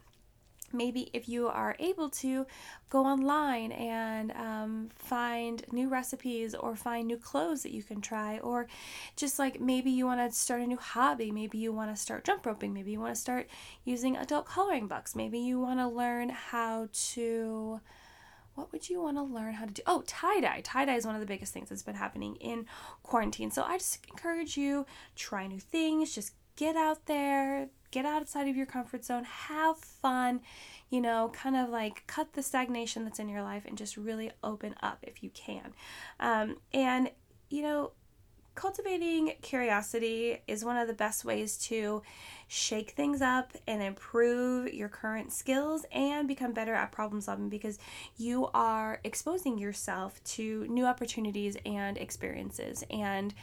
maybe 0.74 1.10
if 1.13 1.27
you 1.27 1.48
are 1.48 1.75
able 1.80 2.10
to 2.10 2.45
go 2.89 3.06
online 3.06 3.71
and 3.71 4.31
um, 4.31 4.89
find 4.95 5.63
new 5.71 5.89
recipes 5.89 6.56
or 6.56 6.75
find 6.75 7.07
new 7.07 7.18
clothes 7.18 7.63
that 7.63 7.71
you 7.71 7.83
can 7.83 8.01
try 8.01 8.39
or 8.39 8.68
just 9.16 9.39
like 9.39 9.60
maybe 9.60 9.92
you 9.92 10.06
want 10.06 10.19
to 10.19 10.38
start 10.38 10.62
a 10.62 10.68
new 10.68 10.77
hobby 10.77 11.31
maybe 11.31 11.57
you 11.57 11.71
want 11.71 11.94
to 11.94 12.01
start 12.01 12.24
jump 12.24 12.45
roping 12.45 12.74
maybe 12.74 12.92
you 12.92 13.00
want 13.00 13.13
to 13.13 13.19
start 13.19 13.48
using 13.83 14.16
adult 14.18 14.45
coloring 14.45 14.88
books 14.88 15.16
maybe 15.16 15.39
you 15.39 15.60
want 15.60 15.80
to 15.80 15.88
learn 15.88 16.30
how 16.30 16.88
to 16.92 17.80
what 18.60 18.72
would 18.74 18.89
you 18.89 19.01
want 19.01 19.15
to 19.15 19.24
learn 19.24 19.54
how 19.54 19.65
to 19.65 19.72
do? 19.72 19.81
Oh, 19.88 20.04
tie 20.06 20.42
dye. 20.42 20.60
Tie 20.62 20.83
dye 20.83 20.95
is 20.95 21.06
one 21.06 21.15
of 21.15 21.22
the 21.22 21.27
biggest 21.27 21.54
things 21.54 21.69
that's 21.69 21.83
been 21.83 21.95
happening 21.95 22.36
in 22.36 22.65
quarantine. 23.04 23.51
So 23.51 23.63
I 23.63 23.77
just 23.77 24.06
encourage 24.10 24.57
you 24.57 24.86
try 25.15 25.48
new 25.48 25.62
things, 25.62 26.13
just 26.13 26.33
get 26.57 26.75
out 26.75 27.06
there, 27.06 27.69
get 27.91 28.06
outside 28.06 28.47
of 28.47 28.56
your 28.56 28.65
comfort 28.65 29.03
zone, 29.06 29.24
have 29.24 29.77
fun, 29.77 30.41
you 30.89 31.01
know, 31.01 31.31
kind 31.33 31.56
of 31.56 31.69
like 31.69 32.03
cut 32.07 32.33
the 32.33 32.44
stagnation 32.44 33.03
that's 33.03 33.19
in 33.19 33.30
your 33.30 33.44
life 33.44 33.63
and 33.65 33.77
just 33.77 33.97
really 33.97 34.31
open 34.44 34.75
up 34.81 35.00
if 35.03 35.24
you 35.24 35.30
can. 35.31 35.74
Um, 36.19 36.57
and, 36.74 37.12
you 37.50 37.62
know, 37.62 37.91
cultivating 38.60 39.31
curiosity 39.41 40.41
is 40.46 40.65
one 40.65 40.75
of 40.75 40.88
the 40.88 40.93
best 40.93 41.24
ways 41.24 41.58
to 41.58 42.01
shake 42.50 42.91
things 42.91 43.22
up 43.22 43.53
and 43.67 43.81
improve 43.81 44.74
your 44.74 44.89
current 44.89 45.31
skills 45.31 45.86
and 45.93 46.27
become 46.27 46.51
better 46.51 46.74
at 46.74 46.91
problem 46.91 47.22
solving 47.22 47.48
because 47.48 47.79
you 48.17 48.50
are 48.53 49.00
exposing 49.05 49.58
yourself 49.58 50.22
to 50.25 50.67
new 50.67 50.86
opportunities 50.86 51.55
and 51.65 51.98
experiences 51.98 52.84
and 52.89 53.34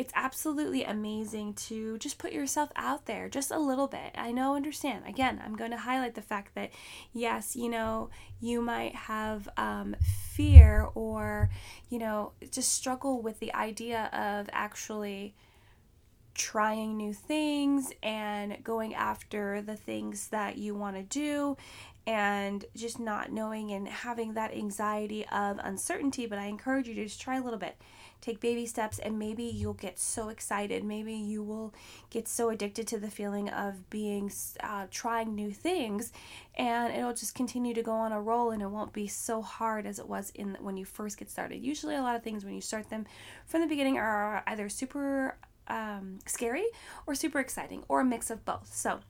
it's 0.00 0.12
absolutely 0.16 0.82
amazing 0.82 1.52
to 1.52 1.98
just 1.98 2.16
put 2.16 2.32
yourself 2.32 2.72
out 2.74 3.04
there 3.04 3.28
just 3.28 3.50
a 3.50 3.58
little 3.58 3.86
bit. 3.86 4.12
I 4.14 4.32
know, 4.32 4.56
understand. 4.56 5.04
Again, 5.06 5.42
I'm 5.44 5.56
going 5.56 5.72
to 5.72 5.76
highlight 5.76 6.14
the 6.14 6.22
fact 6.22 6.54
that, 6.54 6.70
yes, 7.12 7.54
you 7.54 7.68
know, 7.68 8.08
you 8.40 8.62
might 8.62 8.94
have 8.94 9.46
um, 9.58 9.94
fear 10.32 10.88
or, 10.94 11.50
you 11.90 11.98
know, 11.98 12.32
just 12.50 12.72
struggle 12.72 13.20
with 13.20 13.40
the 13.40 13.52
idea 13.52 14.08
of 14.14 14.48
actually 14.54 15.34
trying 16.32 16.96
new 16.96 17.12
things 17.12 17.92
and 18.02 18.64
going 18.64 18.94
after 18.94 19.60
the 19.60 19.76
things 19.76 20.28
that 20.28 20.56
you 20.56 20.74
want 20.74 20.96
to 20.96 21.02
do 21.02 21.58
and 22.06 22.64
just 22.74 22.98
not 22.98 23.30
knowing 23.30 23.70
and 23.70 23.86
having 23.86 24.32
that 24.32 24.54
anxiety 24.54 25.26
of 25.26 25.58
uncertainty. 25.62 26.24
But 26.24 26.38
I 26.38 26.46
encourage 26.46 26.88
you 26.88 26.94
to 26.94 27.04
just 27.04 27.20
try 27.20 27.36
a 27.36 27.42
little 27.42 27.58
bit 27.58 27.76
take 28.20 28.40
baby 28.40 28.66
steps 28.66 28.98
and 28.98 29.18
maybe 29.18 29.44
you'll 29.44 29.74
get 29.74 29.98
so 29.98 30.28
excited. 30.28 30.84
Maybe 30.84 31.14
you 31.14 31.42
will 31.42 31.74
get 32.10 32.28
so 32.28 32.50
addicted 32.50 32.86
to 32.88 32.98
the 32.98 33.10
feeling 33.10 33.48
of 33.48 33.88
being 33.90 34.30
uh, 34.60 34.86
trying 34.90 35.34
new 35.34 35.52
things 35.52 36.12
and 36.54 36.92
it'll 36.94 37.14
just 37.14 37.34
continue 37.34 37.74
to 37.74 37.82
go 37.82 37.92
on 37.92 38.12
a 38.12 38.20
roll 38.20 38.50
and 38.50 38.62
it 38.62 38.68
won't 38.68 38.92
be 38.92 39.06
so 39.06 39.42
hard 39.42 39.86
as 39.86 39.98
it 39.98 40.08
was 40.08 40.30
in 40.34 40.56
when 40.60 40.76
you 40.76 40.84
first 40.84 41.18
get 41.18 41.30
started. 41.30 41.64
Usually 41.64 41.94
a 41.94 42.02
lot 42.02 42.16
of 42.16 42.22
things 42.22 42.44
when 42.44 42.54
you 42.54 42.60
start 42.60 42.90
them 42.90 43.06
from 43.46 43.60
the 43.60 43.66
beginning 43.66 43.98
are 43.98 44.42
either 44.46 44.68
super 44.68 45.36
um, 45.68 46.18
scary 46.26 46.66
or 47.06 47.14
super 47.14 47.38
exciting 47.38 47.84
or 47.88 48.00
a 48.00 48.04
mix 48.04 48.30
of 48.30 48.44
both. 48.44 48.74
So 48.74 49.00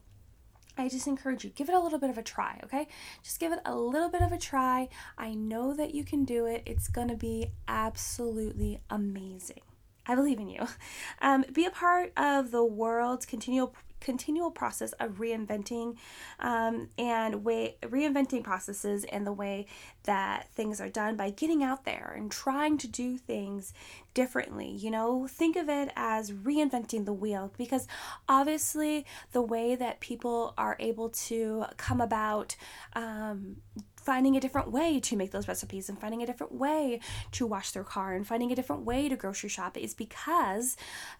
I 0.77 0.89
just 0.89 1.07
encourage 1.07 1.43
you, 1.43 1.49
give 1.51 1.69
it 1.69 1.75
a 1.75 1.79
little 1.79 1.99
bit 1.99 2.09
of 2.09 2.17
a 2.17 2.23
try, 2.23 2.59
okay? 2.63 2.87
Just 3.23 3.39
give 3.39 3.51
it 3.51 3.59
a 3.65 3.75
little 3.75 4.09
bit 4.09 4.21
of 4.21 4.31
a 4.31 4.37
try. 4.37 4.89
I 5.17 5.33
know 5.33 5.73
that 5.73 5.93
you 5.93 6.03
can 6.03 6.23
do 6.23 6.45
it. 6.45 6.63
It's 6.65 6.87
to 7.09 7.15
be 7.15 7.51
absolutely 7.67 8.79
amazing. 8.89 9.61
I 10.05 10.15
believe 10.15 10.39
in 10.39 10.49
you. 10.49 10.67
Um, 11.23 11.45
be 11.53 11.65
a 11.65 11.71
part 11.71 12.13
of 12.17 12.49
the 12.49 12.63
world's 12.63 13.27
continual 13.27 13.75
continual 14.01 14.51
process 14.51 14.91
of 14.93 15.19
reinventing 15.19 15.95
um, 16.39 16.89
and 16.97 17.45
way 17.45 17.77
reinventing 17.83 18.43
processes 18.43 19.05
and 19.05 19.25
the 19.25 19.31
way 19.31 19.65
that 20.03 20.49
things 20.51 20.81
are 20.81 20.89
done 20.89 21.15
by 21.15 21.29
getting 21.29 21.63
out 21.63 21.85
there 21.85 22.13
and 22.17 22.31
trying 22.31 22.77
to 22.77 22.87
do 22.87 23.17
things 23.17 23.73
differently. 24.13 24.69
You 24.69 24.91
know, 24.91 25.27
think 25.27 25.55
of 25.55 25.69
it 25.69 25.91
as 25.95 26.31
reinventing 26.31 27.05
the 27.05 27.13
wheel 27.13 27.53
because 27.57 27.87
obviously 28.27 29.05
the 29.31 29.41
way 29.41 29.75
that 29.75 29.99
people 29.99 30.53
are 30.57 30.75
able 30.79 31.09
to 31.09 31.65
come 31.77 32.01
about 32.01 32.55
um, 32.93 33.57
finding 34.01 34.35
a 34.35 34.39
different 34.39 34.71
way 34.71 34.99
to 34.99 35.15
make 35.15 35.31
those 35.31 35.47
recipes 35.47 35.89
and 35.89 35.99
finding 35.99 36.21
a 36.21 36.25
different 36.25 36.53
way 36.53 36.99
to 37.31 37.45
wash 37.45 37.71
their 37.71 37.83
car 37.83 38.13
and 38.13 38.25
finding 38.27 38.51
a 38.51 38.55
different 38.55 38.83
way 38.83 39.07
to 39.07 39.15
grocery 39.15 39.49
shop 39.49 39.77
is 39.77 39.93
because 39.93 40.75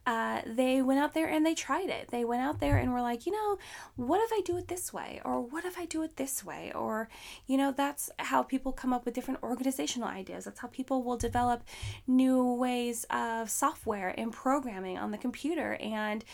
uh, 0.06 0.42
they 0.46 0.82
went 0.82 1.00
out 1.00 1.14
there 1.14 1.28
and 1.28 1.46
they 1.46 1.54
tried 1.54 1.90
it. 1.90 2.10
They 2.10 2.26
went 2.26 2.42
out 2.42 2.60
there 2.60 2.78
and 2.78 2.92
were 2.92 3.02
like, 3.02 3.26
you 3.26 3.32
know, 3.32 3.58
what 3.96 4.22
if 4.22 4.32
I 4.34 4.42
do 4.44 4.58
it 4.58 4.68
this 4.68 4.92
way? 4.92 5.22
Or 5.24 5.42
what 5.42 5.66
if 5.66 5.78
I 5.78 5.86
do 5.86 6.02
it 6.04 6.18
this 6.18 6.44
way? 6.44 6.72
Or, 6.74 7.10
you 7.48 7.58
know, 7.58 7.72
that's 7.72 8.10
how 8.20 8.44
people 8.44 8.72
come 8.72 8.94
up 8.94 9.06
with 9.06 9.14
different 9.14 9.44
organizational 9.44 10.08
ideas. 10.08 10.46
That's 10.46 10.60
how 10.60 10.68
people 10.68 11.04
will 11.04 11.18
develop 11.18 11.64
new 12.08 12.54
ways 12.54 13.06
of 13.10 13.50
software 13.50 14.14
and 14.18 14.32
programming 14.32 14.98
on 14.98 15.12
the 15.12 15.18
computer. 15.18 15.76
And 15.76 16.26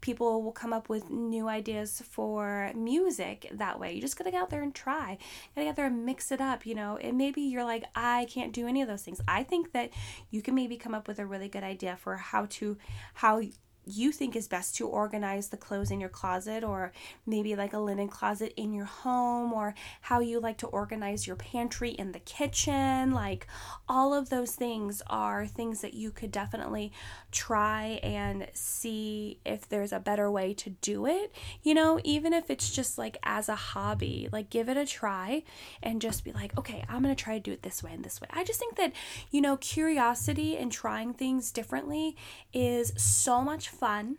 people 0.00 0.42
will 0.42 0.52
come 0.52 0.72
up 0.72 0.88
with 0.88 1.10
new 1.10 1.48
ideas 1.48 2.02
for 2.10 2.72
music 2.74 3.48
that 3.52 3.78
way. 3.78 3.92
You 3.92 4.00
just 4.00 4.16
gotta 4.16 4.30
get 4.30 4.42
out 4.42 4.50
there 4.50 4.62
and 4.62 4.74
try. 4.74 5.18
Gotta 5.54 5.66
get 5.66 5.68
out 5.70 5.76
there 5.76 5.83
and 5.84 6.04
mix 6.04 6.32
it 6.32 6.40
up, 6.40 6.66
you 6.66 6.74
know. 6.74 6.96
And 6.96 7.16
maybe 7.16 7.42
you're 7.42 7.64
like, 7.64 7.84
I 7.94 8.26
can't 8.26 8.52
do 8.52 8.66
any 8.66 8.82
of 8.82 8.88
those 8.88 9.02
things. 9.02 9.20
I 9.28 9.42
think 9.42 9.72
that 9.72 9.90
you 10.30 10.42
can 10.42 10.54
maybe 10.54 10.76
come 10.76 10.94
up 10.94 11.08
with 11.08 11.18
a 11.18 11.26
really 11.26 11.48
good 11.48 11.64
idea 11.64 11.96
for 11.96 12.16
how 12.16 12.46
to 12.50 12.76
how 13.14 13.40
you 13.86 14.12
think 14.12 14.36
is 14.36 14.48
best 14.48 14.76
to 14.76 14.86
organize 14.86 15.48
the 15.48 15.56
clothes 15.56 15.90
in 15.90 16.00
your 16.00 16.08
closet 16.08 16.64
or 16.64 16.92
maybe 17.26 17.56
like 17.56 17.72
a 17.72 17.78
linen 17.78 18.08
closet 18.08 18.52
in 18.56 18.72
your 18.72 18.84
home 18.84 19.52
or 19.52 19.74
how 20.02 20.20
you 20.20 20.40
like 20.40 20.58
to 20.58 20.66
organize 20.68 21.26
your 21.26 21.36
pantry 21.36 21.90
in 21.90 22.12
the 22.12 22.18
kitchen. 22.20 23.12
Like 23.12 23.46
all 23.88 24.14
of 24.14 24.30
those 24.30 24.52
things 24.52 25.02
are 25.08 25.46
things 25.46 25.80
that 25.80 25.94
you 25.94 26.10
could 26.10 26.30
definitely 26.30 26.92
try 27.32 28.00
and 28.02 28.46
see 28.52 29.40
if 29.44 29.68
there's 29.68 29.92
a 29.92 29.98
better 29.98 30.30
way 30.30 30.54
to 30.54 30.70
do 30.70 31.06
it 31.06 31.32
you 31.62 31.74
know 31.74 31.98
even 32.04 32.32
if 32.32 32.48
it's 32.50 32.70
just 32.70 32.96
like 32.96 33.16
as 33.24 33.48
a 33.48 33.54
hobby 33.54 34.28
like 34.32 34.50
give 34.50 34.68
it 34.68 34.76
a 34.76 34.86
try 34.86 35.42
and 35.82 36.00
just 36.00 36.24
be 36.24 36.32
like 36.32 36.56
okay 36.56 36.84
I'm 36.88 37.02
going 37.02 37.14
to 37.14 37.22
try 37.22 37.34
to 37.34 37.40
do 37.40 37.52
it 37.52 37.62
this 37.62 37.82
way 37.82 37.92
and 37.92 38.04
this 38.04 38.20
way. 38.20 38.28
I 38.30 38.44
just 38.44 38.58
think 38.58 38.76
that 38.76 38.92
you 39.30 39.40
know 39.40 39.56
curiosity 39.56 40.56
and 40.56 40.70
trying 40.70 41.14
things 41.14 41.50
differently 41.50 42.16
is 42.52 42.92
so 42.96 43.40
much 43.40 43.68
fun. 43.74 44.16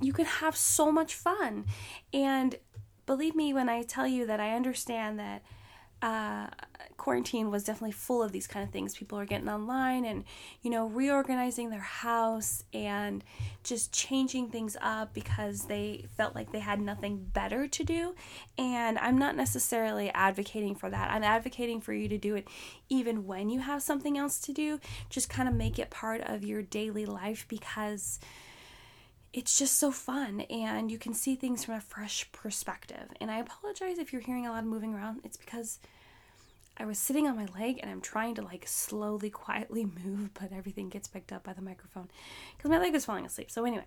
You 0.00 0.12
can 0.12 0.26
have 0.26 0.56
so 0.56 0.92
much 0.92 1.14
fun. 1.14 1.66
And 2.12 2.56
believe 3.06 3.34
me 3.34 3.52
when 3.52 3.68
I 3.68 3.82
tell 3.82 4.06
you 4.06 4.26
that 4.26 4.40
I 4.40 4.54
understand 4.54 5.18
that 5.18 5.42
uh, 6.02 6.48
quarantine 6.96 7.50
was 7.50 7.64
definitely 7.64 7.92
full 7.92 8.22
of 8.22 8.32
these 8.32 8.46
kind 8.46 8.64
of 8.64 8.70
things. 8.70 8.96
People 8.96 9.18
are 9.18 9.24
getting 9.24 9.48
online 9.48 10.04
and, 10.04 10.24
you 10.62 10.70
know, 10.70 10.86
reorganizing 10.86 11.70
their 11.70 11.78
house 11.80 12.64
and 12.72 13.22
just 13.62 13.92
changing 13.92 14.50
things 14.50 14.76
up 14.80 15.14
because 15.14 15.66
they 15.66 16.04
felt 16.16 16.34
like 16.34 16.52
they 16.52 16.58
had 16.58 16.80
nothing 16.80 17.18
better 17.32 17.66
to 17.68 17.84
do. 17.84 18.14
And 18.58 18.98
I'm 18.98 19.18
not 19.18 19.36
necessarily 19.36 20.10
advocating 20.10 20.74
for 20.74 20.90
that. 20.90 21.10
I'm 21.10 21.24
advocating 21.24 21.80
for 21.80 21.92
you 21.92 22.08
to 22.08 22.18
do 22.18 22.34
it 22.34 22.48
even 22.88 23.26
when 23.26 23.48
you 23.48 23.60
have 23.60 23.82
something 23.82 24.18
else 24.18 24.38
to 24.40 24.52
do. 24.52 24.80
Just 25.08 25.30
kind 25.30 25.48
of 25.48 25.54
make 25.54 25.78
it 25.78 25.90
part 25.90 26.22
of 26.22 26.44
your 26.44 26.62
daily 26.62 27.06
life 27.06 27.46
because 27.48 28.18
it's 29.32 29.58
just 29.58 29.78
so 29.78 29.90
fun 29.90 30.42
and 30.42 30.90
you 30.90 30.98
can 30.98 31.12
see 31.14 31.34
things 31.34 31.64
from 31.64 31.74
a 31.74 31.80
fresh 31.80 32.30
perspective. 32.32 33.08
And 33.20 33.30
I 33.30 33.38
apologize 33.38 33.98
if 33.98 34.12
you're 34.12 34.22
hearing 34.22 34.46
a 34.46 34.50
lot 34.50 34.60
of 34.60 34.68
moving 34.68 34.94
around. 34.94 35.20
It's 35.24 35.36
because 35.36 35.78
I 36.78 36.84
was 36.84 36.98
sitting 36.98 37.26
on 37.26 37.36
my 37.36 37.46
leg 37.58 37.78
and 37.80 37.90
I'm 37.90 38.00
trying 38.00 38.34
to 38.36 38.42
like 38.42 38.66
slowly, 38.66 39.30
quietly 39.30 39.86
move, 40.04 40.34
but 40.34 40.52
everything 40.52 40.88
gets 40.88 41.08
picked 41.08 41.32
up 41.32 41.44
by 41.44 41.52
the 41.52 41.62
microphone 41.62 42.08
because 42.56 42.70
my 42.70 42.78
leg 42.78 42.94
is 42.94 43.04
falling 43.04 43.24
asleep. 43.24 43.50
So, 43.50 43.64
anyway, 43.64 43.86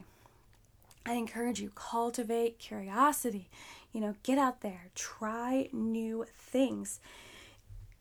I 1.06 1.14
encourage 1.14 1.60
you 1.60 1.72
cultivate 1.76 2.60
curiosity. 2.60 3.50
You 3.94 4.02
know, 4.02 4.16
get 4.24 4.38
out 4.38 4.62
there, 4.62 4.90
try 4.96 5.70
new 5.72 6.26
things. 6.36 7.00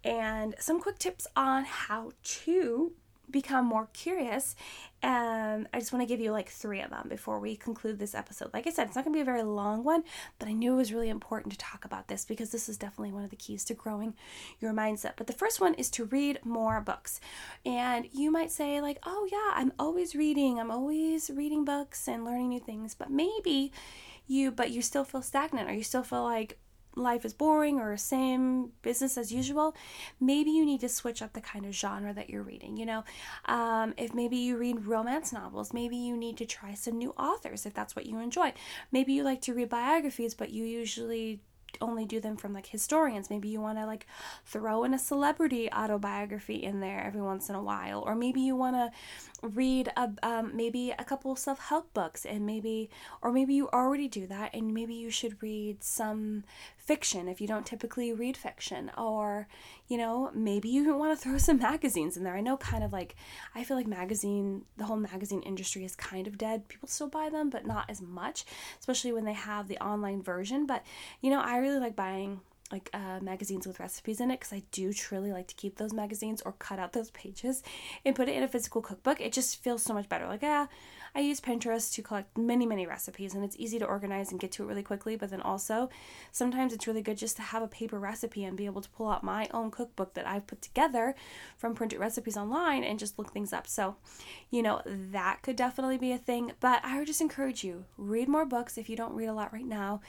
And 0.05 0.55
some 0.59 0.81
quick 0.81 0.99
tips 0.99 1.27
on 1.37 1.65
how 1.65 2.13
to 2.23 2.93
become 3.31 3.65
more 3.65 3.89
curious 3.93 4.55
and 5.03 5.69
i 5.73 5.79
just 5.79 5.93
want 5.93 6.03
to 6.03 6.07
give 6.07 6.21
you 6.21 6.33
like 6.33 6.49
three 6.49 6.81
of 6.81 6.91
them 6.91 7.07
before 7.09 7.39
we 7.39 7.55
conclude 7.55 7.99
this 7.99 8.15
episode. 8.15 8.51
Like 8.53 8.67
i 8.67 8.71
said 8.71 8.87
it's 8.87 8.97
not 8.97 9.05
going 9.05 9.13
to 9.13 9.17
be 9.17 9.23
a 9.23 9.25
very 9.25 9.43
long 9.43 9.85
one 9.85 10.03
but 10.39 10.49
i 10.49 10.53
knew 10.53 10.75
it 10.75 10.77
was 10.77 10.93
really 10.93 11.09
important 11.09 11.53
to 11.53 11.59
talk 11.59 11.85
about 11.85 12.09
this 12.09 12.25
because 12.25 12.51
this 12.51 12.69
is 12.69 12.77
definitely 12.77 13.13
one 13.13 13.25
of 13.25 13.31
the 13.31 13.37
keys 13.37 13.65
to 13.67 13.75
growing 13.75 14.15
your 14.61 14.73
mindset. 14.73 15.13
But 15.17 15.27
the 15.27 15.33
first 15.33 15.61
one 15.61 15.75
is 15.75 15.91
to 15.91 16.05
read 16.05 16.41
more 16.45 16.81
books. 16.81 17.21
And 17.65 18.09
you 18.13 18.31
might 18.31 18.51
say 18.51 18.81
like 18.81 18.99
oh 19.05 19.29
yeah 19.31 19.61
i'm 19.61 19.73
always 19.79 20.15
reading. 20.15 20.59
I'm 20.59 20.71
always 20.71 21.31
reading 21.31 21.65
books 21.65 22.09
and 22.09 22.25
learning 22.25 22.49
new 22.49 22.61
things. 22.61 22.95
But 22.95 23.11
maybe 23.11 23.73
you 24.27 24.51
but 24.51 24.71
you 24.71 24.83
still 24.83 25.05
feel 25.05 25.23
stagnant 25.23 25.69
or 25.69 25.73
you 25.73 25.83
still 25.83 26.03
feel 26.03 26.25
like 26.25 26.59
life 26.99 27.25
is 27.25 27.33
boring 27.33 27.79
or 27.79 27.97
same 27.97 28.73
business 28.83 29.17
as 29.17 29.33
usual, 29.33 29.75
maybe 30.21 30.51
you 30.51 30.65
need 30.65 30.81
to 30.81 30.89
switch 30.89 31.23
up 31.23 31.33
the 31.33 31.41
kind 31.41 31.65
of 31.65 31.75
genre 31.75 32.13
that 32.13 32.29
you're 32.31 32.43
reading. 32.43 32.77
You 32.77 32.87
know, 32.87 33.05
um, 33.47 33.95
if 33.97 34.15
maybe 34.15 34.37
you 34.37 34.57
read 34.57 34.87
romance 34.87 35.33
novels, 35.33 35.73
maybe 35.73 35.97
you 35.97 36.17
need 36.17 36.37
to 36.39 36.47
try 36.47 36.75
some 36.75 36.99
new 36.99 37.11
authors 37.13 37.67
if 37.67 37.75
that's 37.75 37.97
what 37.97 38.07
you 38.07 38.19
enjoy. 38.19 38.53
Maybe 38.93 39.13
you 39.13 39.23
like 39.23 39.41
to 39.43 39.55
read 39.55 39.69
biographies, 39.69 40.35
but 40.35 40.51
you 40.51 40.65
usually 40.65 41.41
only 41.81 42.05
do 42.05 42.21
them 42.21 42.37
from 42.37 42.53
like 42.53 42.67
historians. 42.67 43.31
Maybe 43.31 43.49
you 43.49 43.61
want 43.61 43.79
to 43.79 43.87
like 43.87 44.07
throw 44.45 44.85
in 44.85 44.95
a 44.95 44.99
celebrity 44.99 45.71
autobiography 45.73 46.63
in 46.63 46.81
there 46.81 47.05
every 47.05 47.23
once 47.23 47.49
in 47.49 47.55
a 47.55 47.63
while, 47.63 48.03
or 48.07 48.15
maybe 48.15 48.41
you 48.41 48.57
want 48.57 48.77
to 48.77 48.91
read 49.47 49.93
a 49.97 50.11
um, 50.23 50.57
maybe 50.57 50.95
a 50.99 51.05
couple 51.05 51.35
self 51.37 51.59
help 51.59 51.93
books, 51.95 52.25
and 52.25 52.47
maybe 52.47 52.91
or 53.23 53.33
maybe 53.33 53.55
you 53.55 53.69
already 53.69 54.09
do 54.09 54.27
that, 54.27 54.55
and 54.55 54.75
maybe 54.75 54.95
you 54.95 55.11
should 55.11 55.43
read 55.43 55.83
some 55.83 56.45
fiction 56.89 57.29
if 57.29 57.39
you 57.39 57.47
don't 57.47 57.67
typically 57.67 58.15
read 58.15 58.35
fiction, 58.35 58.91
or 58.97 59.47
you 59.89 59.99
know 59.99 60.31
maybe 60.35 60.71
you 60.71 60.97
want 60.97 61.17
to 61.17 61.23
throw 61.23 61.37
some 61.37 61.59
magazines 61.59 62.17
in 62.17 62.25
there. 62.25 62.35
I 62.35 62.41
know 62.41 62.57
kind 62.57 62.83
of 62.83 62.93
like 62.93 63.15
I 63.55 63.63
feel 63.63 63.77
like 63.77 63.87
magazine 63.87 64.65
the 64.79 64.85
whole 64.85 64.97
magazine 64.97 65.43
industry 65.43 65.85
is 65.85 65.95
kind 65.95 66.27
of 66.27 66.39
dead. 66.39 66.67
People 66.69 66.89
still 66.89 67.09
buy 67.09 67.29
them, 67.29 67.51
but 67.51 67.67
not 67.67 67.89
as 67.91 68.01
much, 68.01 68.47
especially 68.81 69.13
when 69.13 69.27
they 69.27 69.35
have 69.35 69.69
the 69.69 69.79
online 69.79 70.23
version. 70.23 70.67
But 70.67 70.83
you 71.21 71.31
know 71.31 71.41
I 71.41 71.59
really 71.59 71.79
like 71.79 71.95
buying 71.95 72.41
like 72.73 72.91
uh, 72.93 73.19
magazines 73.23 73.67
with 73.67 73.81
recipes 73.81 74.21
in 74.21 74.31
it 74.31 74.41
because 74.41 74.53
I 74.53 74.63
do 74.73 74.93
truly 74.93 75.33
like 75.33 75.47
to 75.49 75.55
keep 75.55 75.77
those 75.77 75.93
magazines 75.93 76.43
or 76.43 76.53
cut 76.53 76.79
out 76.79 76.93
those 76.93 77.11
pages 77.11 77.63
and 78.05 78.15
put 78.15 78.29
it 78.29 78.37
in 78.37 78.43
a 78.43 78.49
physical 78.49 78.83
cookbook. 78.83 79.21
It 79.21 79.33
just 79.33 79.63
feels 79.63 79.83
so 79.83 79.95
much 79.95 80.09
better. 80.09 80.27
Like, 80.27 80.43
yeah, 80.43 80.67
I 81.19 81.23
use 81.23 81.41
Pinterest 81.41 81.93
to 81.95 82.03
collect 82.03 82.39
many, 82.39 82.65
many 82.65 82.87
recipes 82.87 83.35
and 83.35 83.45
it's 83.45 83.57
easy 83.59 83.81
to 83.81 83.85
organize 83.85 84.31
and 84.31 84.39
get 84.39 84.53
to 84.53 84.63
it 84.63 84.67
really 84.67 84.85
quickly. 84.85 85.17
But 85.17 85.31
then 85.31 85.41
also, 85.41 85.91
sometimes 86.31 86.73
it's 86.73 86.87
really 86.87 87.03
good 87.03 87.19
just 87.19 87.35
to 87.39 87.43
have 87.43 87.61
a 87.61 87.67
paper 87.67 87.99
recipe 87.99 88.45
and 88.45 88.57
be 88.57 88.67
able 88.67 88.83
to 88.83 88.89
pull 88.91 89.09
out 89.09 89.25
my 89.25 89.49
own 89.53 89.73
cookbook 89.73 90.15
that 90.15 90.29
I've 90.29 90.47
put 90.47 90.63
together 90.63 91.17
from 91.57 91.75
printed 91.75 91.99
recipes 91.99 92.37
online 92.37 92.85
and 92.85 93.01
just 93.01 93.19
look 93.19 93.33
things 93.33 93.53
up. 93.53 93.67
So, 93.67 93.97
you 94.53 94.63
know, 94.63 94.81
that 94.87 95.43
could 95.43 95.57
definitely 95.57 95.99
be 95.99 96.13
a 96.13 96.19
thing. 96.19 96.53
But 96.61 96.85
I 96.85 96.99
would 96.99 97.09
just 97.09 97.21
encourage 97.21 97.65
you 97.65 97.85
read 97.97 98.29
more 98.29 98.47
books 98.47 98.79
if 98.79 98.89
you 98.89 98.95
don't 98.95 99.15
read 99.15 99.27
a 99.27 99.35
lot 99.35 99.53
right 99.53 99.67
now. 99.67 100.01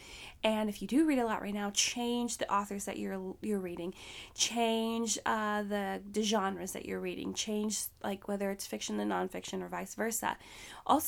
And 0.43 0.69
if 0.69 0.79
you 0.79 0.87
do 0.87 1.07
read 1.07 1.17
a 1.17 1.25
lot 1.25 1.41
right 1.41 1.55
now, 1.55 1.71
change 1.71 2.37
the 2.37 2.53
authors 2.53 2.85
that 2.85 2.99
you're 2.99 3.35
you're 3.41 3.59
reading, 3.59 3.95
change 4.35 5.17
uh, 5.25 5.63
the 5.63 6.01
the 6.11 6.21
genres 6.21 6.73
that 6.73 6.85
you're 6.85 6.99
reading, 6.99 7.33
change 7.33 7.85
like 8.03 8.27
whether 8.27 8.51
it's 8.51 8.67
fiction 8.67 8.99
and 8.99 9.11
nonfiction 9.11 9.63
or 9.63 9.69
vice 9.69 9.95
versa. 9.95 10.37
Also, 10.85 10.98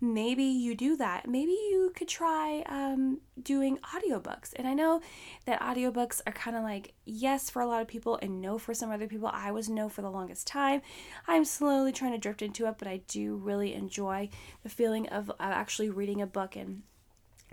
maybe 0.00 0.44
you 0.44 0.74
do 0.74 0.96
that. 0.96 1.28
Maybe 1.28 1.52
you 1.52 1.92
could 1.94 2.08
try 2.08 2.62
um, 2.66 3.20
doing 3.40 3.78
audiobooks. 3.94 4.52
And 4.56 4.66
I 4.66 4.74
know 4.74 5.00
that 5.46 5.60
audiobooks 5.60 6.20
are 6.26 6.32
kind 6.32 6.56
of 6.56 6.62
like 6.62 6.94
yes 7.04 7.50
for 7.50 7.62
a 7.62 7.66
lot 7.66 7.82
of 7.82 7.88
people 7.88 8.18
and 8.22 8.40
no 8.40 8.58
for 8.58 8.74
some 8.74 8.90
other 8.90 9.06
people. 9.06 9.30
I 9.32 9.50
was 9.52 9.68
no 9.68 9.88
for 9.88 10.02
the 10.02 10.10
longest 10.10 10.46
time. 10.46 10.82
I'm 11.26 11.44
slowly 11.44 11.92
trying 11.92 12.12
to 12.12 12.18
drift 12.18 12.42
into 12.42 12.66
it, 12.66 12.76
but 12.78 12.88
I 12.88 13.02
do 13.08 13.36
really 13.36 13.74
enjoy 13.74 14.28
the 14.62 14.68
feeling 14.68 15.08
of 15.08 15.30
actually 15.40 15.90
reading 15.90 16.20
a 16.20 16.26
book 16.26 16.56
and 16.56 16.82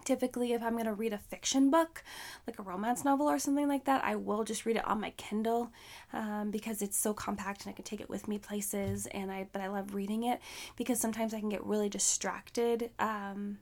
typically 0.05 0.53
if 0.53 0.61
i'm 0.61 0.73
going 0.73 0.85
to 0.85 0.93
read 0.93 1.13
a 1.13 1.17
fiction 1.17 1.69
book 1.69 2.03
like 2.47 2.59
a 2.59 2.63
romance 2.63 3.03
novel 3.03 3.29
or 3.29 3.39
something 3.39 3.67
like 3.67 3.85
that 3.85 4.03
i 4.03 4.15
will 4.15 4.43
just 4.43 4.65
read 4.65 4.75
it 4.75 4.87
on 4.87 4.99
my 4.99 5.11
kindle 5.11 5.71
um, 6.13 6.51
because 6.51 6.81
it's 6.81 6.97
so 6.97 7.13
compact 7.13 7.65
and 7.65 7.71
i 7.71 7.73
can 7.73 7.85
take 7.85 8.01
it 8.01 8.09
with 8.09 8.27
me 8.27 8.37
places 8.37 9.07
and 9.07 9.31
i 9.31 9.47
but 9.51 9.61
i 9.61 9.67
love 9.67 9.93
reading 9.93 10.23
it 10.23 10.39
because 10.75 10.99
sometimes 10.99 11.33
i 11.33 11.39
can 11.39 11.49
get 11.49 11.63
really 11.65 11.89
distracted 11.89 12.89
um, 12.99 13.57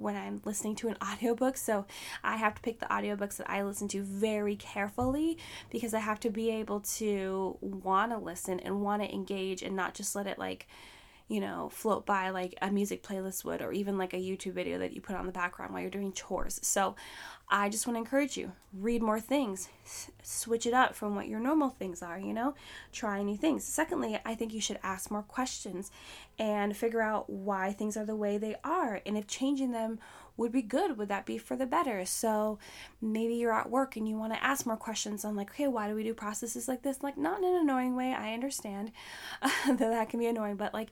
when 0.00 0.16
I'm 0.16 0.40
listening 0.44 0.74
to 0.76 0.88
an 0.88 0.96
audiobook. 1.04 1.56
So 1.56 1.86
I 2.24 2.36
have 2.36 2.54
to 2.54 2.62
pick 2.62 2.80
the 2.80 2.86
audiobooks 2.86 3.36
that 3.36 3.50
I 3.50 3.62
listen 3.62 3.86
to 3.88 4.02
very 4.02 4.56
carefully 4.56 5.38
because 5.70 5.94
I 5.94 6.00
have 6.00 6.18
to 6.20 6.30
be 6.30 6.50
able 6.50 6.80
to 6.80 7.58
want 7.60 8.12
to 8.12 8.18
listen 8.18 8.58
and 8.60 8.82
want 8.82 9.02
to 9.02 9.12
engage 9.12 9.62
and 9.62 9.76
not 9.76 9.94
just 9.94 10.16
let 10.16 10.26
it 10.26 10.38
like 10.38 10.66
you 11.30 11.40
know, 11.40 11.68
float 11.72 12.04
by 12.04 12.30
like 12.30 12.56
a 12.60 12.72
music 12.72 13.04
playlist 13.04 13.44
would, 13.44 13.62
or 13.62 13.70
even 13.70 13.96
like 13.96 14.12
a 14.12 14.16
YouTube 14.16 14.52
video 14.52 14.78
that 14.78 14.92
you 14.92 15.00
put 15.00 15.14
on 15.14 15.26
the 15.26 15.32
background 15.32 15.72
while 15.72 15.80
you're 15.80 15.88
doing 15.88 16.12
chores. 16.12 16.58
So 16.64 16.96
I 17.48 17.68
just 17.68 17.86
want 17.86 17.94
to 17.94 18.00
encourage 18.00 18.36
you 18.36 18.50
read 18.72 19.00
more 19.00 19.20
things, 19.20 19.68
switch 20.24 20.66
it 20.66 20.74
up 20.74 20.96
from 20.96 21.14
what 21.14 21.28
your 21.28 21.38
normal 21.38 21.70
things 21.70 22.02
are, 22.02 22.18
you 22.18 22.32
know, 22.32 22.54
try 22.92 23.22
new 23.22 23.36
things. 23.36 23.64
Secondly, 23.64 24.18
I 24.24 24.34
think 24.34 24.52
you 24.52 24.60
should 24.60 24.80
ask 24.82 25.08
more 25.08 25.22
questions 25.22 25.92
and 26.36 26.76
figure 26.76 27.00
out 27.00 27.30
why 27.30 27.72
things 27.72 27.96
are 27.96 28.04
the 28.04 28.16
way 28.16 28.36
they 28.36 28.56
are 28.64 29.00
and 29.06 29.16
if 29.16 29.28
changing 29.28 29.70
them 29.70 30.00
would 30.40 30.52
be 30.52 30.62
good? 30.62 30.98
Would 30.98 31.08
that 31.08 31.26
be 31.26 31.38
for 31.38 31.54
the 31.54 31.66
better? 31.66 32.04
So 32.04 32.58
maybe 33.00 33.34
you're 33.34 33.54
at 33.54 33.70
work 33.70 33.96
and 33.96 34.08
you 34.08 34.16
want 34.16 34.32
to 34.32 34.44
ask 34.44 34.66
more 34.66 34.76
questions 34.76 35.24
on 35.24 35.36
like 35.36 35.50
okay 35.50 35.68
why 35.68 35.88
do 35.88 35.94
we 35.94 36.02
do 36.02 36.14
processes 36.14 36.66
like 36.66 36.82
this? 36.82 37.02
Like 37.02 37.16
not 37.16 37.38
in 37.38 37.44
an 37.44 37.60
annoying 37.62 37.94
way 37.96 38.14
i 38.14 38.32
understand 38.32 38.92
that 39.66 39.78
that 39.78 40.08
can 40.08 40.20
be 40.20 40.26
annoying 40.26 40.56
but 40.56 40.74
like 40.74 40.90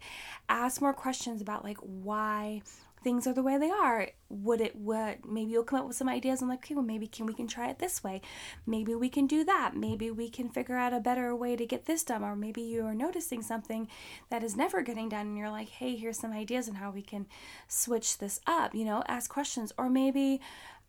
ask 0.49 0.81
more 0.81 0.93
questions 0.93 1.41
about 1.41 1.65
like 1.65 1.79
why 1.79 2.63
things 3.03 3.27
are 3.27 3.33
the 3.33 3.43
way 3.43 3.59
they 3.59 3.71
are. 3.71 4.09
Would 4.29 4.61
it 4.61 4.77
what 4.77 5.25
maybe 5.25 5.53
you'll 5.53 5.65
come 5.65 5.81
up 5.81 5.87
with 5.87 5.97
some 5.97 6.09
ideas. 6.09 6.41
And 6.41 6.51
like 6.51 6.61
okay 6.61 6.75
well 6.75 6.85
maybe 6.85 7.07
can 7.07 7.27
we 7.27 7.35
can 7.35 7.47
try 7.47 7.69
it 7.69 7.79
this 7.79 8.03
way? 8.05 8.21
Maybe 8.67 8.95
we 8.95 9.09
can 9.09 9.27
do 9.27 9.45
that. 9.45 9.77
Maybe 9.77 10.11
we 10.11 10.29
can 10.29 10.49
figure 10.49 10.77
out 10.77 10.93
a 10.93 11.01
better 11.01 11.35
way 11.35 11.57
to 11.57 11.67
get 11.67 11.87
this 11.87 12.05
done. 12.05 12.23
Or 12.23 12.37
maybe 12.37 12.63
you 12.63 12.85
are 12.85 12.95
noticing 12.95 13.43
something 13.43 13.89
that 14.31 14.43
is 14.43 14.57
never 14.57 14.83
getting 14.83 15.09
done 15.09 15.29
and 15.29 15.39
you're 15.39 15.51
like 15.51 15.69
hey 15.69 15.97
here's 15.97 16.19
some 16.19 16.33
ideas 16.33 16.69
on 16.69 16.77
how 16.77 16.91
we 16.91 17.03
can 17.03 17.27
switch 17.67 18.19
this 18.19 18.41
up 18.47 18.75
you 18.75 18.85
know 18.85 19.03
ask 19.07 19.31
questions. 19.31 19.73
Or 19.79 19.89
maybe 19.89 20.41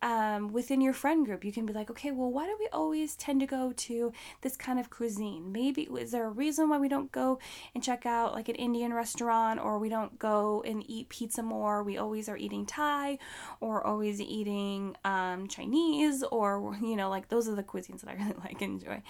um, 0.01 0.51
within 0.53 0.81
your 0.81 0.93
friend 0.93 1.25
group, 1.25 1.43
you 1.43 1.51
can 1.51 1.65
be 1.65 1.73
like, 1.73 1.89
okay, 1.89 2.11
well, 2.11 2.31
why 2.31 2.45
do 2.45 2.55
we 2.59 2.67
always 2.71 3.15
tend 3.15 3.39
to 3.41 3.45
go 3.45 3.73
to 3.75 4.13
this 4.41 4.55
kind 4.55 4.79
of 4.79 4.89
cuisine? 4.89 5.51
Maybe 5.51 5.83
is 5.83 6.11
there 6.11 6.25
a 6.25 6.29
reason 6.29 6.69
why 6.69 6.77
we 6.77 6.87
don't 6.87 7.11
go 7.11 7.39
and 7.75 7.83
check 7.83 8.05
out 8.05 8.33
like 8.33 8.49
an 8.49 8.55
Indian 8.55 8.93
restaurant 8.93 9.59
or 9.59 9.79
we 9.79 9.89
don't 9.89 10.17
go 10.17 10.63
and 10.65 10.83
eat 10.87 11.09
pizza 11.09 11.43
more? 11.43 11.83
We 11.83 11.97
always 11.97 12.29
are 12.29 12.37
eating 12.37 12.65
Thai 12.65 13.17
or 13.59 13.85
always 13.85 14.21
eating 14.21 14.95
um, 15.03 15.47
Chinese 15.47 16.23
or, 16.23 16.77
you 16.81 16.95
know, 16.95 17.09
like 17.09 17.29
those 17.29 17.47
are 17.47 17.55
the 17.55 17.63
cuisines 17.63 18.01
that 18.01 18.09
I 18.09 18.13
really 18.13 18.35
like 18.43 18.61
and 18.61 18.81
enjoy. 18.81 19.01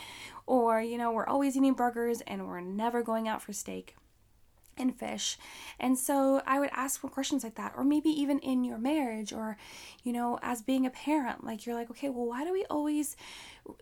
Or, 0.47 0.81
you 0.81 0.97
know, 0.97 1.11
we're 1.11 1.27
always 1.27 1.55
eating 1.55 1.73
burgers 1.73 2.21
and 2.21 2.47
we're 2.47 2.61
never 2.61 3.03
going 3.03 3.27
out 3.27 3.41
for 3.41 3.53
steak 3.53 3.95
and 4.79 4.97
fish. 4.97 5.37
And 5.79 5.97
so 5.97 6.41
I 6.45 6.59
would 6.59 6.69
ask 6.73 6.99
for 6.99 7.09
questions 7.09 7.43
like 7.43 7.55
that, 7.55 7.73
or 7.75 7.83
maybe 7.83 8.09
even 8.09 8.39
in 8.39 8.63
your 8.63 8.77
marriage, 8.77 9.33
or, 9.33 9.57
you 10.03 10.13
know, 10.13 10.39
as 10.41 10.61
being 10.61 10.85
a 10.85 10.89
parent, 10.89 11.43
like 11.43 11.65
you're 11.65 11.75
like, 11.75 11.89
okay, 11.91 12.09
well, 12.09 12.25
why 12.25 12.43
do 12.43 12.53
we 12.53 12.65
always 12.69 13.15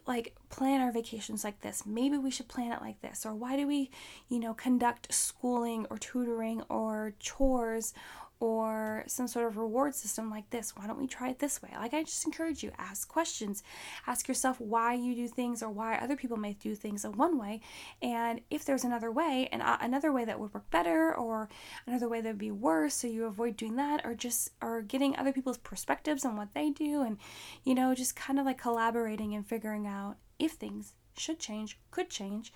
like 0.05 0.35
plan 0.49 0.81
our 0.81 0.91
vacations 0.91 1.43
like 1.43 1.61
this? 1.61 1.85
Maybe 1.85 2.17
we 2.17 2.31
should 2.31 2.47
plan 2.47 2.71
it 2.71 2.81
like 2.81 3.01
this, 3.01 3.25
or 3.25 3.33
why 3.33 3.55
do 3.55 3.67
we, 3.67 3.89
you 4.27 4.39
know, 4.39 4.53
conduct 4.53 5.13
schooling 5.13 5.85
or 5.89 5.97
tutoring 5.97 6.63
or 6.69 7.13
chores 7.19 7.93
or 8.39 9.03
some 9.07 9.27
sort 9.27 9.47
of 9.47 9.57
reward 9.57 9.95
system 9.95 10.29
like 10.29 10.49
this. 10.49 10.75
Why 10.75 10.87
don't 10.87 10.99
we 10.99 11.07
try 11.07 11.29
it 11.29 11.39
this 11.39 11.61
way? 11.61 11.69
Like, 11.75 11.93
I 11.93 12.03
just 12.03 12.25
encourage 12.25 12.63
you 12.63 12.71
ask 12.77 13.07
questions, 13.07 13.63
ask 14.05 14.27
yourself 14.27 14.59
why 14.59 14.93
you 14.93 15.15
do 15.15 15.27
things 15.27 15.63
or 15.63 15.69
why 15.69 15.95
other 15.97 16.15
people 16.15 16.37
may 16.37 16.53
do 16.53 16.75
things 16.75 17.03
in 17.03 17.13
one 17.13 17.37
way, 17.37 17.61
and 18.01 18.41
if 18.49 18.65
there's 18.65 18.83
another 18.83 19.11
way, 19.11 19.49
and 19.51 19.61
uh, 19.61 19.77
another 19.81 20.11
way 20.11 20.25
that 20.25 20.39
would 20.39 20.53
work 20.53 20.69
better, 20.69 21.13
or 21.13 21.49
another 21.85 22.07
way 22.07 22.21
that 22.21 22.29
would 22.29 22.37
be 22.37 22.51
worse, 22.51 22.93
so 22.93 23.07
you 23.07 23.25
avoid 23.25 23.57
doing 23.57 23.75
that, 23.75 24.05
or 24.05 24.13
just 24.13 24.51
or 24.61 24.81
getting 24.81 25.15
other 25.15 25.33
people's 25.33 25.57
perspectives 25.57 26.25
on 26.25 26.37
what 26.37 26.53
they 26.53 26.69
do, 26.69 27.01
and 27.01 27.17
you 27.63 27.73
know, 27.73 27.95
just 27.95 28.15
kind 28.15 28.39
of 28.39 28.45
like 28.45 28.57
collaborating 28.57 29.33
and 29.33 29.45
figuring 29.47 29.87
out 29.87 30.17
if 30.39 30.53
things 30.53 30.93
should 31.17 31.39
change, 31.39 31.79
could 31.91 32.09
change, 32.09 32.53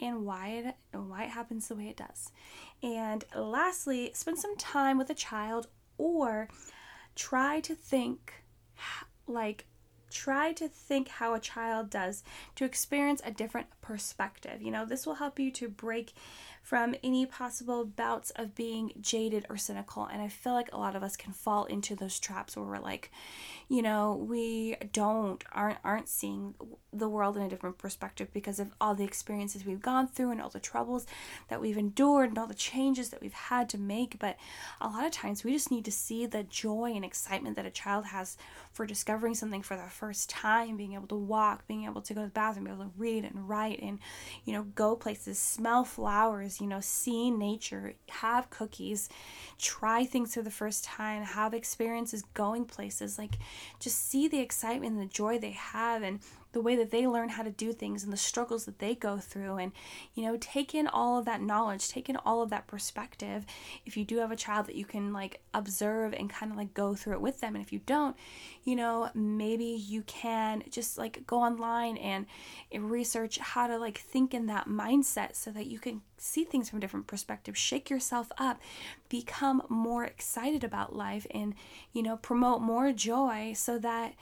and 0.00 0.24
why 0.24 0.48
it 0.48 0.74
why 0.96 1.24
it 1.24 1.30
happens 1.30 1.68
the 1.68 1.74
way 1.74 1.88
it 1.88 1.96
does. 1.96 2.32
And 2.82 3.24
lastly, 3.34 4.10
spend 4.14 4.38
some 4.38 4.56
time 4.56 4.98
with 4.98 5.10
a 5.10 5.14
child 5.14 5.68
or 5.96 6.48
try 7.14 7.60
to 7.60 7.74
think 7.74 8.44
like 9.26 9.66
try 10.10 10.52
to 10.54 10.68
think 10.68 11.08
how 11.08 11.34
a 11.34 11.40
child 11.40 11.90
does 11.90 12.24
to 12.56 12.64
experience 12.64 13.20
a 13.24 13.30
different 13.30 13.66
perspective. 13.88 14.60
You 14.60 14.70
know, 14.70 14.84
this 14.84 15.06
will 15.06 15.14
help 15.14 15.38
you 15.38 15.50
to 15.52 15.66
break 15.66 16.12
from 16.62 16.94
any 17.02 17.24
possible 17.24 17.86
bouts 17.86 18.30
of 18.36 18.54
being 18.54 18.92
jaded 19.00 19.46
or 19.48 19.56
cynical. 19.56 20.04
And 20.04 20.20
I 20.20 20.28
feel 20.28 20.52
like 20.52 20.68
a 20.70 20.76
lot 20.76 20.94
of 20.94 21.02
us 21.02 21.16
can 21.16 21.32
fall 21.32 21.64
into 21.64 21.96
those 21.96 22.20
traps 22.20 22.54
where 22.54 22.66
we're 22.66 22.78
like, 22.78 23.10
you 23.70 23.80
know, 23.80 24.14
we 24.14 24.76
don't 24.92 25.42
aren't 25.52 25.78
aren't 25.84 26.08
seeing 26.08 26.54
the 26.92 27.08
world 27.08 27.38
in 27.38 27.42
a 27.42 27.48
different 27.48 27.78
perspective 27.78 28.28
because 28.34 28.60
of 28.60 28.74
all 28.80 28.94
the 28.94 29.04
experiences 29.04 29.64
we've 29.64 29.80
gone 29.80 30.06
through 30.06 30.30
and 30.30 30.42
all 30.42 30.50
the 30.50 30.60
troubles 30.60 31.06
that 31.48 31.60
we've 31.60 31.78
endured 31.78 32.28
and 32.28 32.38
all 32.38 32.46
the 32.46 32.54
changes 32.54 33.08
that 33.08 33.22
we've 33.22 33.32
had 33.32 33.70
to 33.70 33.78
make. 33.78 34.18
But 34.18 34.36
a 34.82 34.88
lot 34.88 35.06
of 35.06 35.12
times 35.12 35.44
we 35.44 35.52
just 35.52 35.70
need 35.70 35.86
to 35.86 35.92
see 35.92 36.26
the 36.26 36.42
joy 36.42 36.92
and 36.94 37.04
excitement 37.04 37.56
that 37.56 37.64
a 37.64 37.70
child 37.70 38.06
has 38.06 38.36
for 38.72 38.84
discovering 38.84 39.34
something 39.34 39.62
for 39.62 39.76
the 39.76 39.82
first 39.84 40.28
time, 40.28 40.76
being 40.76 40.92
able 40.92 41.08
to 41.08 41.14
walk, 41.14 41.66
being 41.66 41.84
able 41.84 42.02
to 42.02 42.14
go 42.14 42.20
to 42.20 42.26
the 42.26 42.32
bathroom, 42.32 42.66
be 42.66 42.70
able 42.70 42.84
to 42.84 42.90
read 42.96 43.24
and 43.24 43.48
write 43.48 43.77
and, 43.80 43.98
you 44.44 44.52
know, 44.52 44.64
go 44.74 44.96
places, 44.96 45.38
smell 45.38 45.84
flowers, 45.84 46.60
you 46.60 46.66
know, 46.66 46.80
see 46.80 47.30
nature, 47.30 47.94
have 48.08 48.50
cookies, 48.50 49.08
try 49.58 50.04
things 50.04 50.34
for 50.34 50.42
the 50.42 50.50
first 50.50 50.84
time, 50.84 51.22
have 51.22 51.54
experiences 51.54 52.24
going 52.34 52.64
places, 52.64 53.18
like 53.18 53.38
just 53.80 54.08
see 54.08 54.28
the 54.28 54.40
excitement 54.40 54.92
and 54.92 55.02
the 55.02 55.12
joy 55.12 55.38
they 55.38 55.52
have 55.52 56.02
and 56.02 56.20
the 56.52 56.60
way 56.60 56.76
that 56.76 56.90
they 56.90 57.06
learn 57.06 57.28
how 57.28 57.42
to 57.42 57.50
do 57.50 57.72
things 57.72 58.02
and 58.02 58.12
the 58.12 58.16
struggles 58.16 58.64
that 58.64 58.78
they 58.78 58.94
go 58.94 59.18
through 59.18 59.56
and 59.58 59.70
you 60.14 60.24
know 60.24 60.36
take 60.40 60.74
in 60.74 60.86
all 60.86 61.18
of 61.18 61.24
that 61.24 61.42
knowledge 61.42 61.88
take 61.88 62.08
in 62.08 62.16
all 62.16 62.42
of 62.42 62.50
that 62.50 62.66
perspective. 62.66 63.44
If 63.84 63.96
you 63.96 64.04
do 64.04 64.18
have 64.18 64.32
a 64.32 64.36
child 64.36 64.66
that 64.66 64.74
you 64.74 64.84
can 64.84 65.12
like 65.12 65.40
observe 65.54 66.14
and 66.14 66.28
kind 66.30 66.50
of 66.50 66.58
like 66.58 66.74
go 66.74 66.94
through 66.94 67.14
it 67.14 67.20
with 67.20 67.40
them 67.40 67.54
and 67.54 67.64
if 67.64 67.72
you 67.72 67.80
don't 67.86 68.16
you 68.64 68.76
know 68.76 69.10
maybe 69.14 69.64
you 69.64 70.02
can 70.02 70.64
just 70.70 70.98
like 70.98 71.26
go 71.26 71.38
online 71.38 71.96
and 71.98 72.26
research 72.72 73.38
how 73.38 73.66
to 73.68 73.78
like 73.78 73.98
think 73.98 74.34
in 74.34 74.46
that 74.46 74.66
mindset 74.66 75.36
so 75.36 75.50
that 75.50 75.66
you 75.66 75.78
can 75.78 76.02
see 76.16 76.44
things 76.44 76.68
from 76.68 76.80
different 76.80 77.06
perspective 77.06 77.56
shake 77.56 77.88
yourself 77.88 78.32
up 78.38 78.60
become 79.08 79.62
more 79.68 80.04
excited 80.04 80.64
about 80.64 80.96
life 80.96 81.26
and 81.30 81.54
you 81.92 82.02
know 82.02 82.16
promote 82.16 82.60
more 82.60 82.92
joy 82.92 83.52
so 83.54 83.78
that 83.78 84.14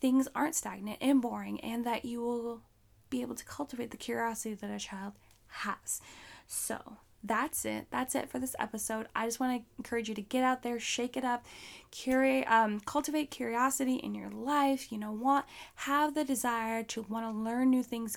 things 0.00 0.28
aren't 0.34 0.54
stagnant 0.54 0.98
and 1.00 1.20
boring 1.20 1.60
and 1.60 1.84
that 1.84 2.04
you 2.04 2.20
will 2.20 2.62
be 3.10 3.20
able 3.20 3.34
to 3.34 3.44
cultivate 3.44 3.90
the 3.90 3.96
curiosity 3.96 4.54
that 4.54 4.70
a 4.70 4.78
child 4.78 5.12
has. 5.48 6.00
So, 6.46 6.96
that's 7.22 7.66
it. 7.66 7.86
That's 7.90 8.14
it 8.14 8.30
for 8.30 8.38
this 8.38 8.56
episode. 8.58 9.06
I 9.14 9.26
just 9.26 9.40
want 9.40 9.60
to 9.60 9.66
encourage 9.78 10.08
you 10.08 10.14
to 10.14 10.22
get 10.22 10.42
out 10.42 10.62
there, 10.62 10.80
shake 10.80 11.18
it 11.18 11.24
up, 11.24 11.44
curate, 11.90 12.50
um, 12.50 12.80
cultivate 12.80 13.30
curiosity 13.30 13.96
in 13.96 14.14
your 14.14 14.30
life. 14.30 14.90
You 14.90 14.96
know, 14.96 15.12
want 15.12 15.44
have 15.74 16.14
the 16.14 16.24
desire 16.24 16.82
to 16.84 17.02
want 17.02 17.26
to 17.26 17.38
learn 17.38 17.68
new 17.68 17.82
things. 17.82 18.16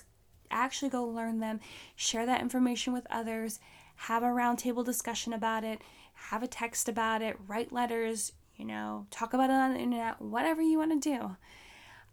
Actually, 0.54 0.88
go 0.88 1.04
learn 1.04 1.40
them. 1.40 1.60
Share 1.96 2.24
that 2.24 2.40
information 2.40 2.92
with 2.92 3.06
others. 3.10 3.60
Have 3.96 4.22
a 4.22 4.26
roundtable 4.26 4.84
discussion 4.84 5.32
about 5.32 5.64
it. 5.64 5.80
Have 6.14 6.42
a 6.42 6.48
text 6.48 6.88
about 6.88 7.20
it. 7.20 7.36
Write 7.46 7.72
letters. 7.72 8.32
You 8.56 8.64
know, 8.64 9.06
talk 9.10 9.34
about 9.34 9.50
it 9.50 9.54
on 9.54 9.74
the 9.74 9.80
internet. 9.80 10.22
Whatever 10.22 10.62
you 10.62 10.78
want 10.78 11.02
to 11.02 11.10
do. 11.10 11.36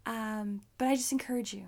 Um, 0.04 0.62
but 0.76 0.88
I 0.88 0.96
just 0.96 1.12
encourage 1.12 1.54
you 1.54 1.66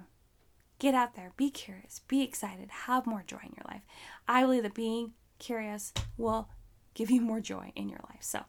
get 0.81 0.95
out 0.95 1.15
there, 1.15 1.33
be 1.37 1.51
curious, 1.51 2.01
be 2.09 2.23
excited, 2.23 2.69
have 2.69 3.07
more 3.07 3.23
joy 3.27 3.39
in 3.45 3.55
your 3.57 3.65
life. 3.69 3.83
I 4.27 4.43
believe 4.43 4.65
that 4.65 4.75
being 4.75 5.13
curious 5.39 5.93
will 6.17 6.49
give 6.95 7.11
you 7.11 7.21
more 7.21 7.41
joy 7.41 7.73
in 7.77 7.89
your 7.89 8.01
life. 8.11 8.23
So, 8.23 8.41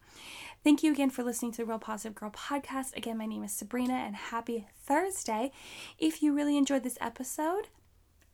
thank 0.64 0.84
you 0.84 0.92
again 0.92 1.10
for 1.10 1.24
listening 1.24 1.52
to 1.54 1.58
the 1.58 1.66
Real 1.66 1.80
Positive 1.80 2.16
Girl 2.16 2.32
podcast. 2.32 2.96
Again, 2.96 3.18
my 3.18 3.26
name 3.26 3.44
is 3.44 3.52
Sabrina, 3.52 3.94
and 3.94 4.16
happy 4.16 4.68
Thursday. 4.84 5.52
If 5.98 6.22
you 6.22 6.34
really 6.34 6.58
enjoyed 6.58 6.84
this 6.84 6.98
episode, 7.02 7.70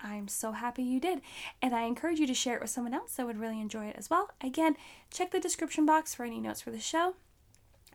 I'm 0.04 0.28
so 0.28 0.52
happy 0.54 0.84
you 0.84 1.00
did. 1.00 1.22
And 1.62 1.76
I 1.76 1.84
encourage 1.84 2.20
you 2.20 2.28
to 2.28 2.34
share 2.34 2.56
it 2.56 2.62
with 2.62 2.70
someone 2.70 2.94
else 2.94 3.16
that 3.16 3.26
would 3.26 3.40
really 3.40 3.60
enjoy 3.60 3.86
it 3.86 3.96
as 3.98 4.10
well. 4.10 4.32
Again, 4.42 4.76
check 5.12 5.32
the 5.32 5.40
description 5.40 5.86
box 5.86 6.14
for 6.14 6.26
any 6.26 6.40
notes 6.40 6.62
for 6.62 6.72
the 6.72 6.80
show 6.80 7.16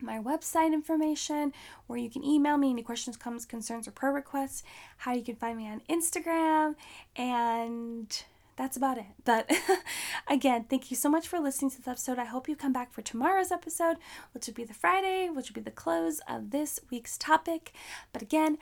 my 0.00 0.18
website 0.18 0.72
information, 0.72 1.52
where 1.86 1.98
you 1.98 2.10
can 2.10 2.24
email 2.24 2.56
me 2.56 2.70
any 2.70 2.82
questions, 2.82 3.16
comments, 3.16 3.46
concerns, 3.46 3.88
or 3.88 3.92
prayer 3.92 4.12
requests, 4.12 4.62
how 4.98 5.12
you 5.12 5.22
can 5.22 5.36
find 5.36 5.56
me 5.56 5.68
on 5.68 5.80
Instagram, 5.88 6.74
and 7.16 8.24
that's 8.56 8.76
about 8.76 8.98
it. 8.98 9.06
But 9.24 9.50
again, 10.28 10.64
thank 10.68 10.90
you 10.90 10.96
so 10.96 11.08
much 11.08 11.28
for 11.28 11.38
listening 11.38 11.70
to 11.72 11.78
this 11.78 11.88
episode. 11.88 12.18
I 12.18 12.24
hope 12.24 12.48
you 12.48 12.56
come 12.56 12.72
back 12.72 12.92
for 12.92 13.02
tomorrow's 13.02 13.52
episode, 13.52 13.96
which 14.32 14.46
will 14.46 14.54
be 14.54 14.64
the 14.64 14.74
Friday, 14.74 15.28
which 15.28 15.50
will 15.50 15.54
be 15.54 15.60
the 15.60 15.70
close 15.70 16.20
of 16.28 16.50
this 16.50 16.80
week's 16.90 17.18
topic. 17.18 17.72
But 18.12 18.22
again, 18.22 18.58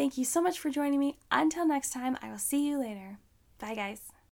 thank 0.00 0.16
you 0.16 0.24
so 0.24 0.40
much 0.40 0.58
for 0.58 0.70
joining 0.70 0.98
me. 0.98 1.18
Until 1.30 1.66
next 1.66 1.90
time, 1.90 2.16
I 2.22 2.30
will 2.30 2.38
see 2.38 2.66
you 2.66 2.80
later. 2.80 3.18
Bye, 3.58 3.74
guys. 3.74 4.00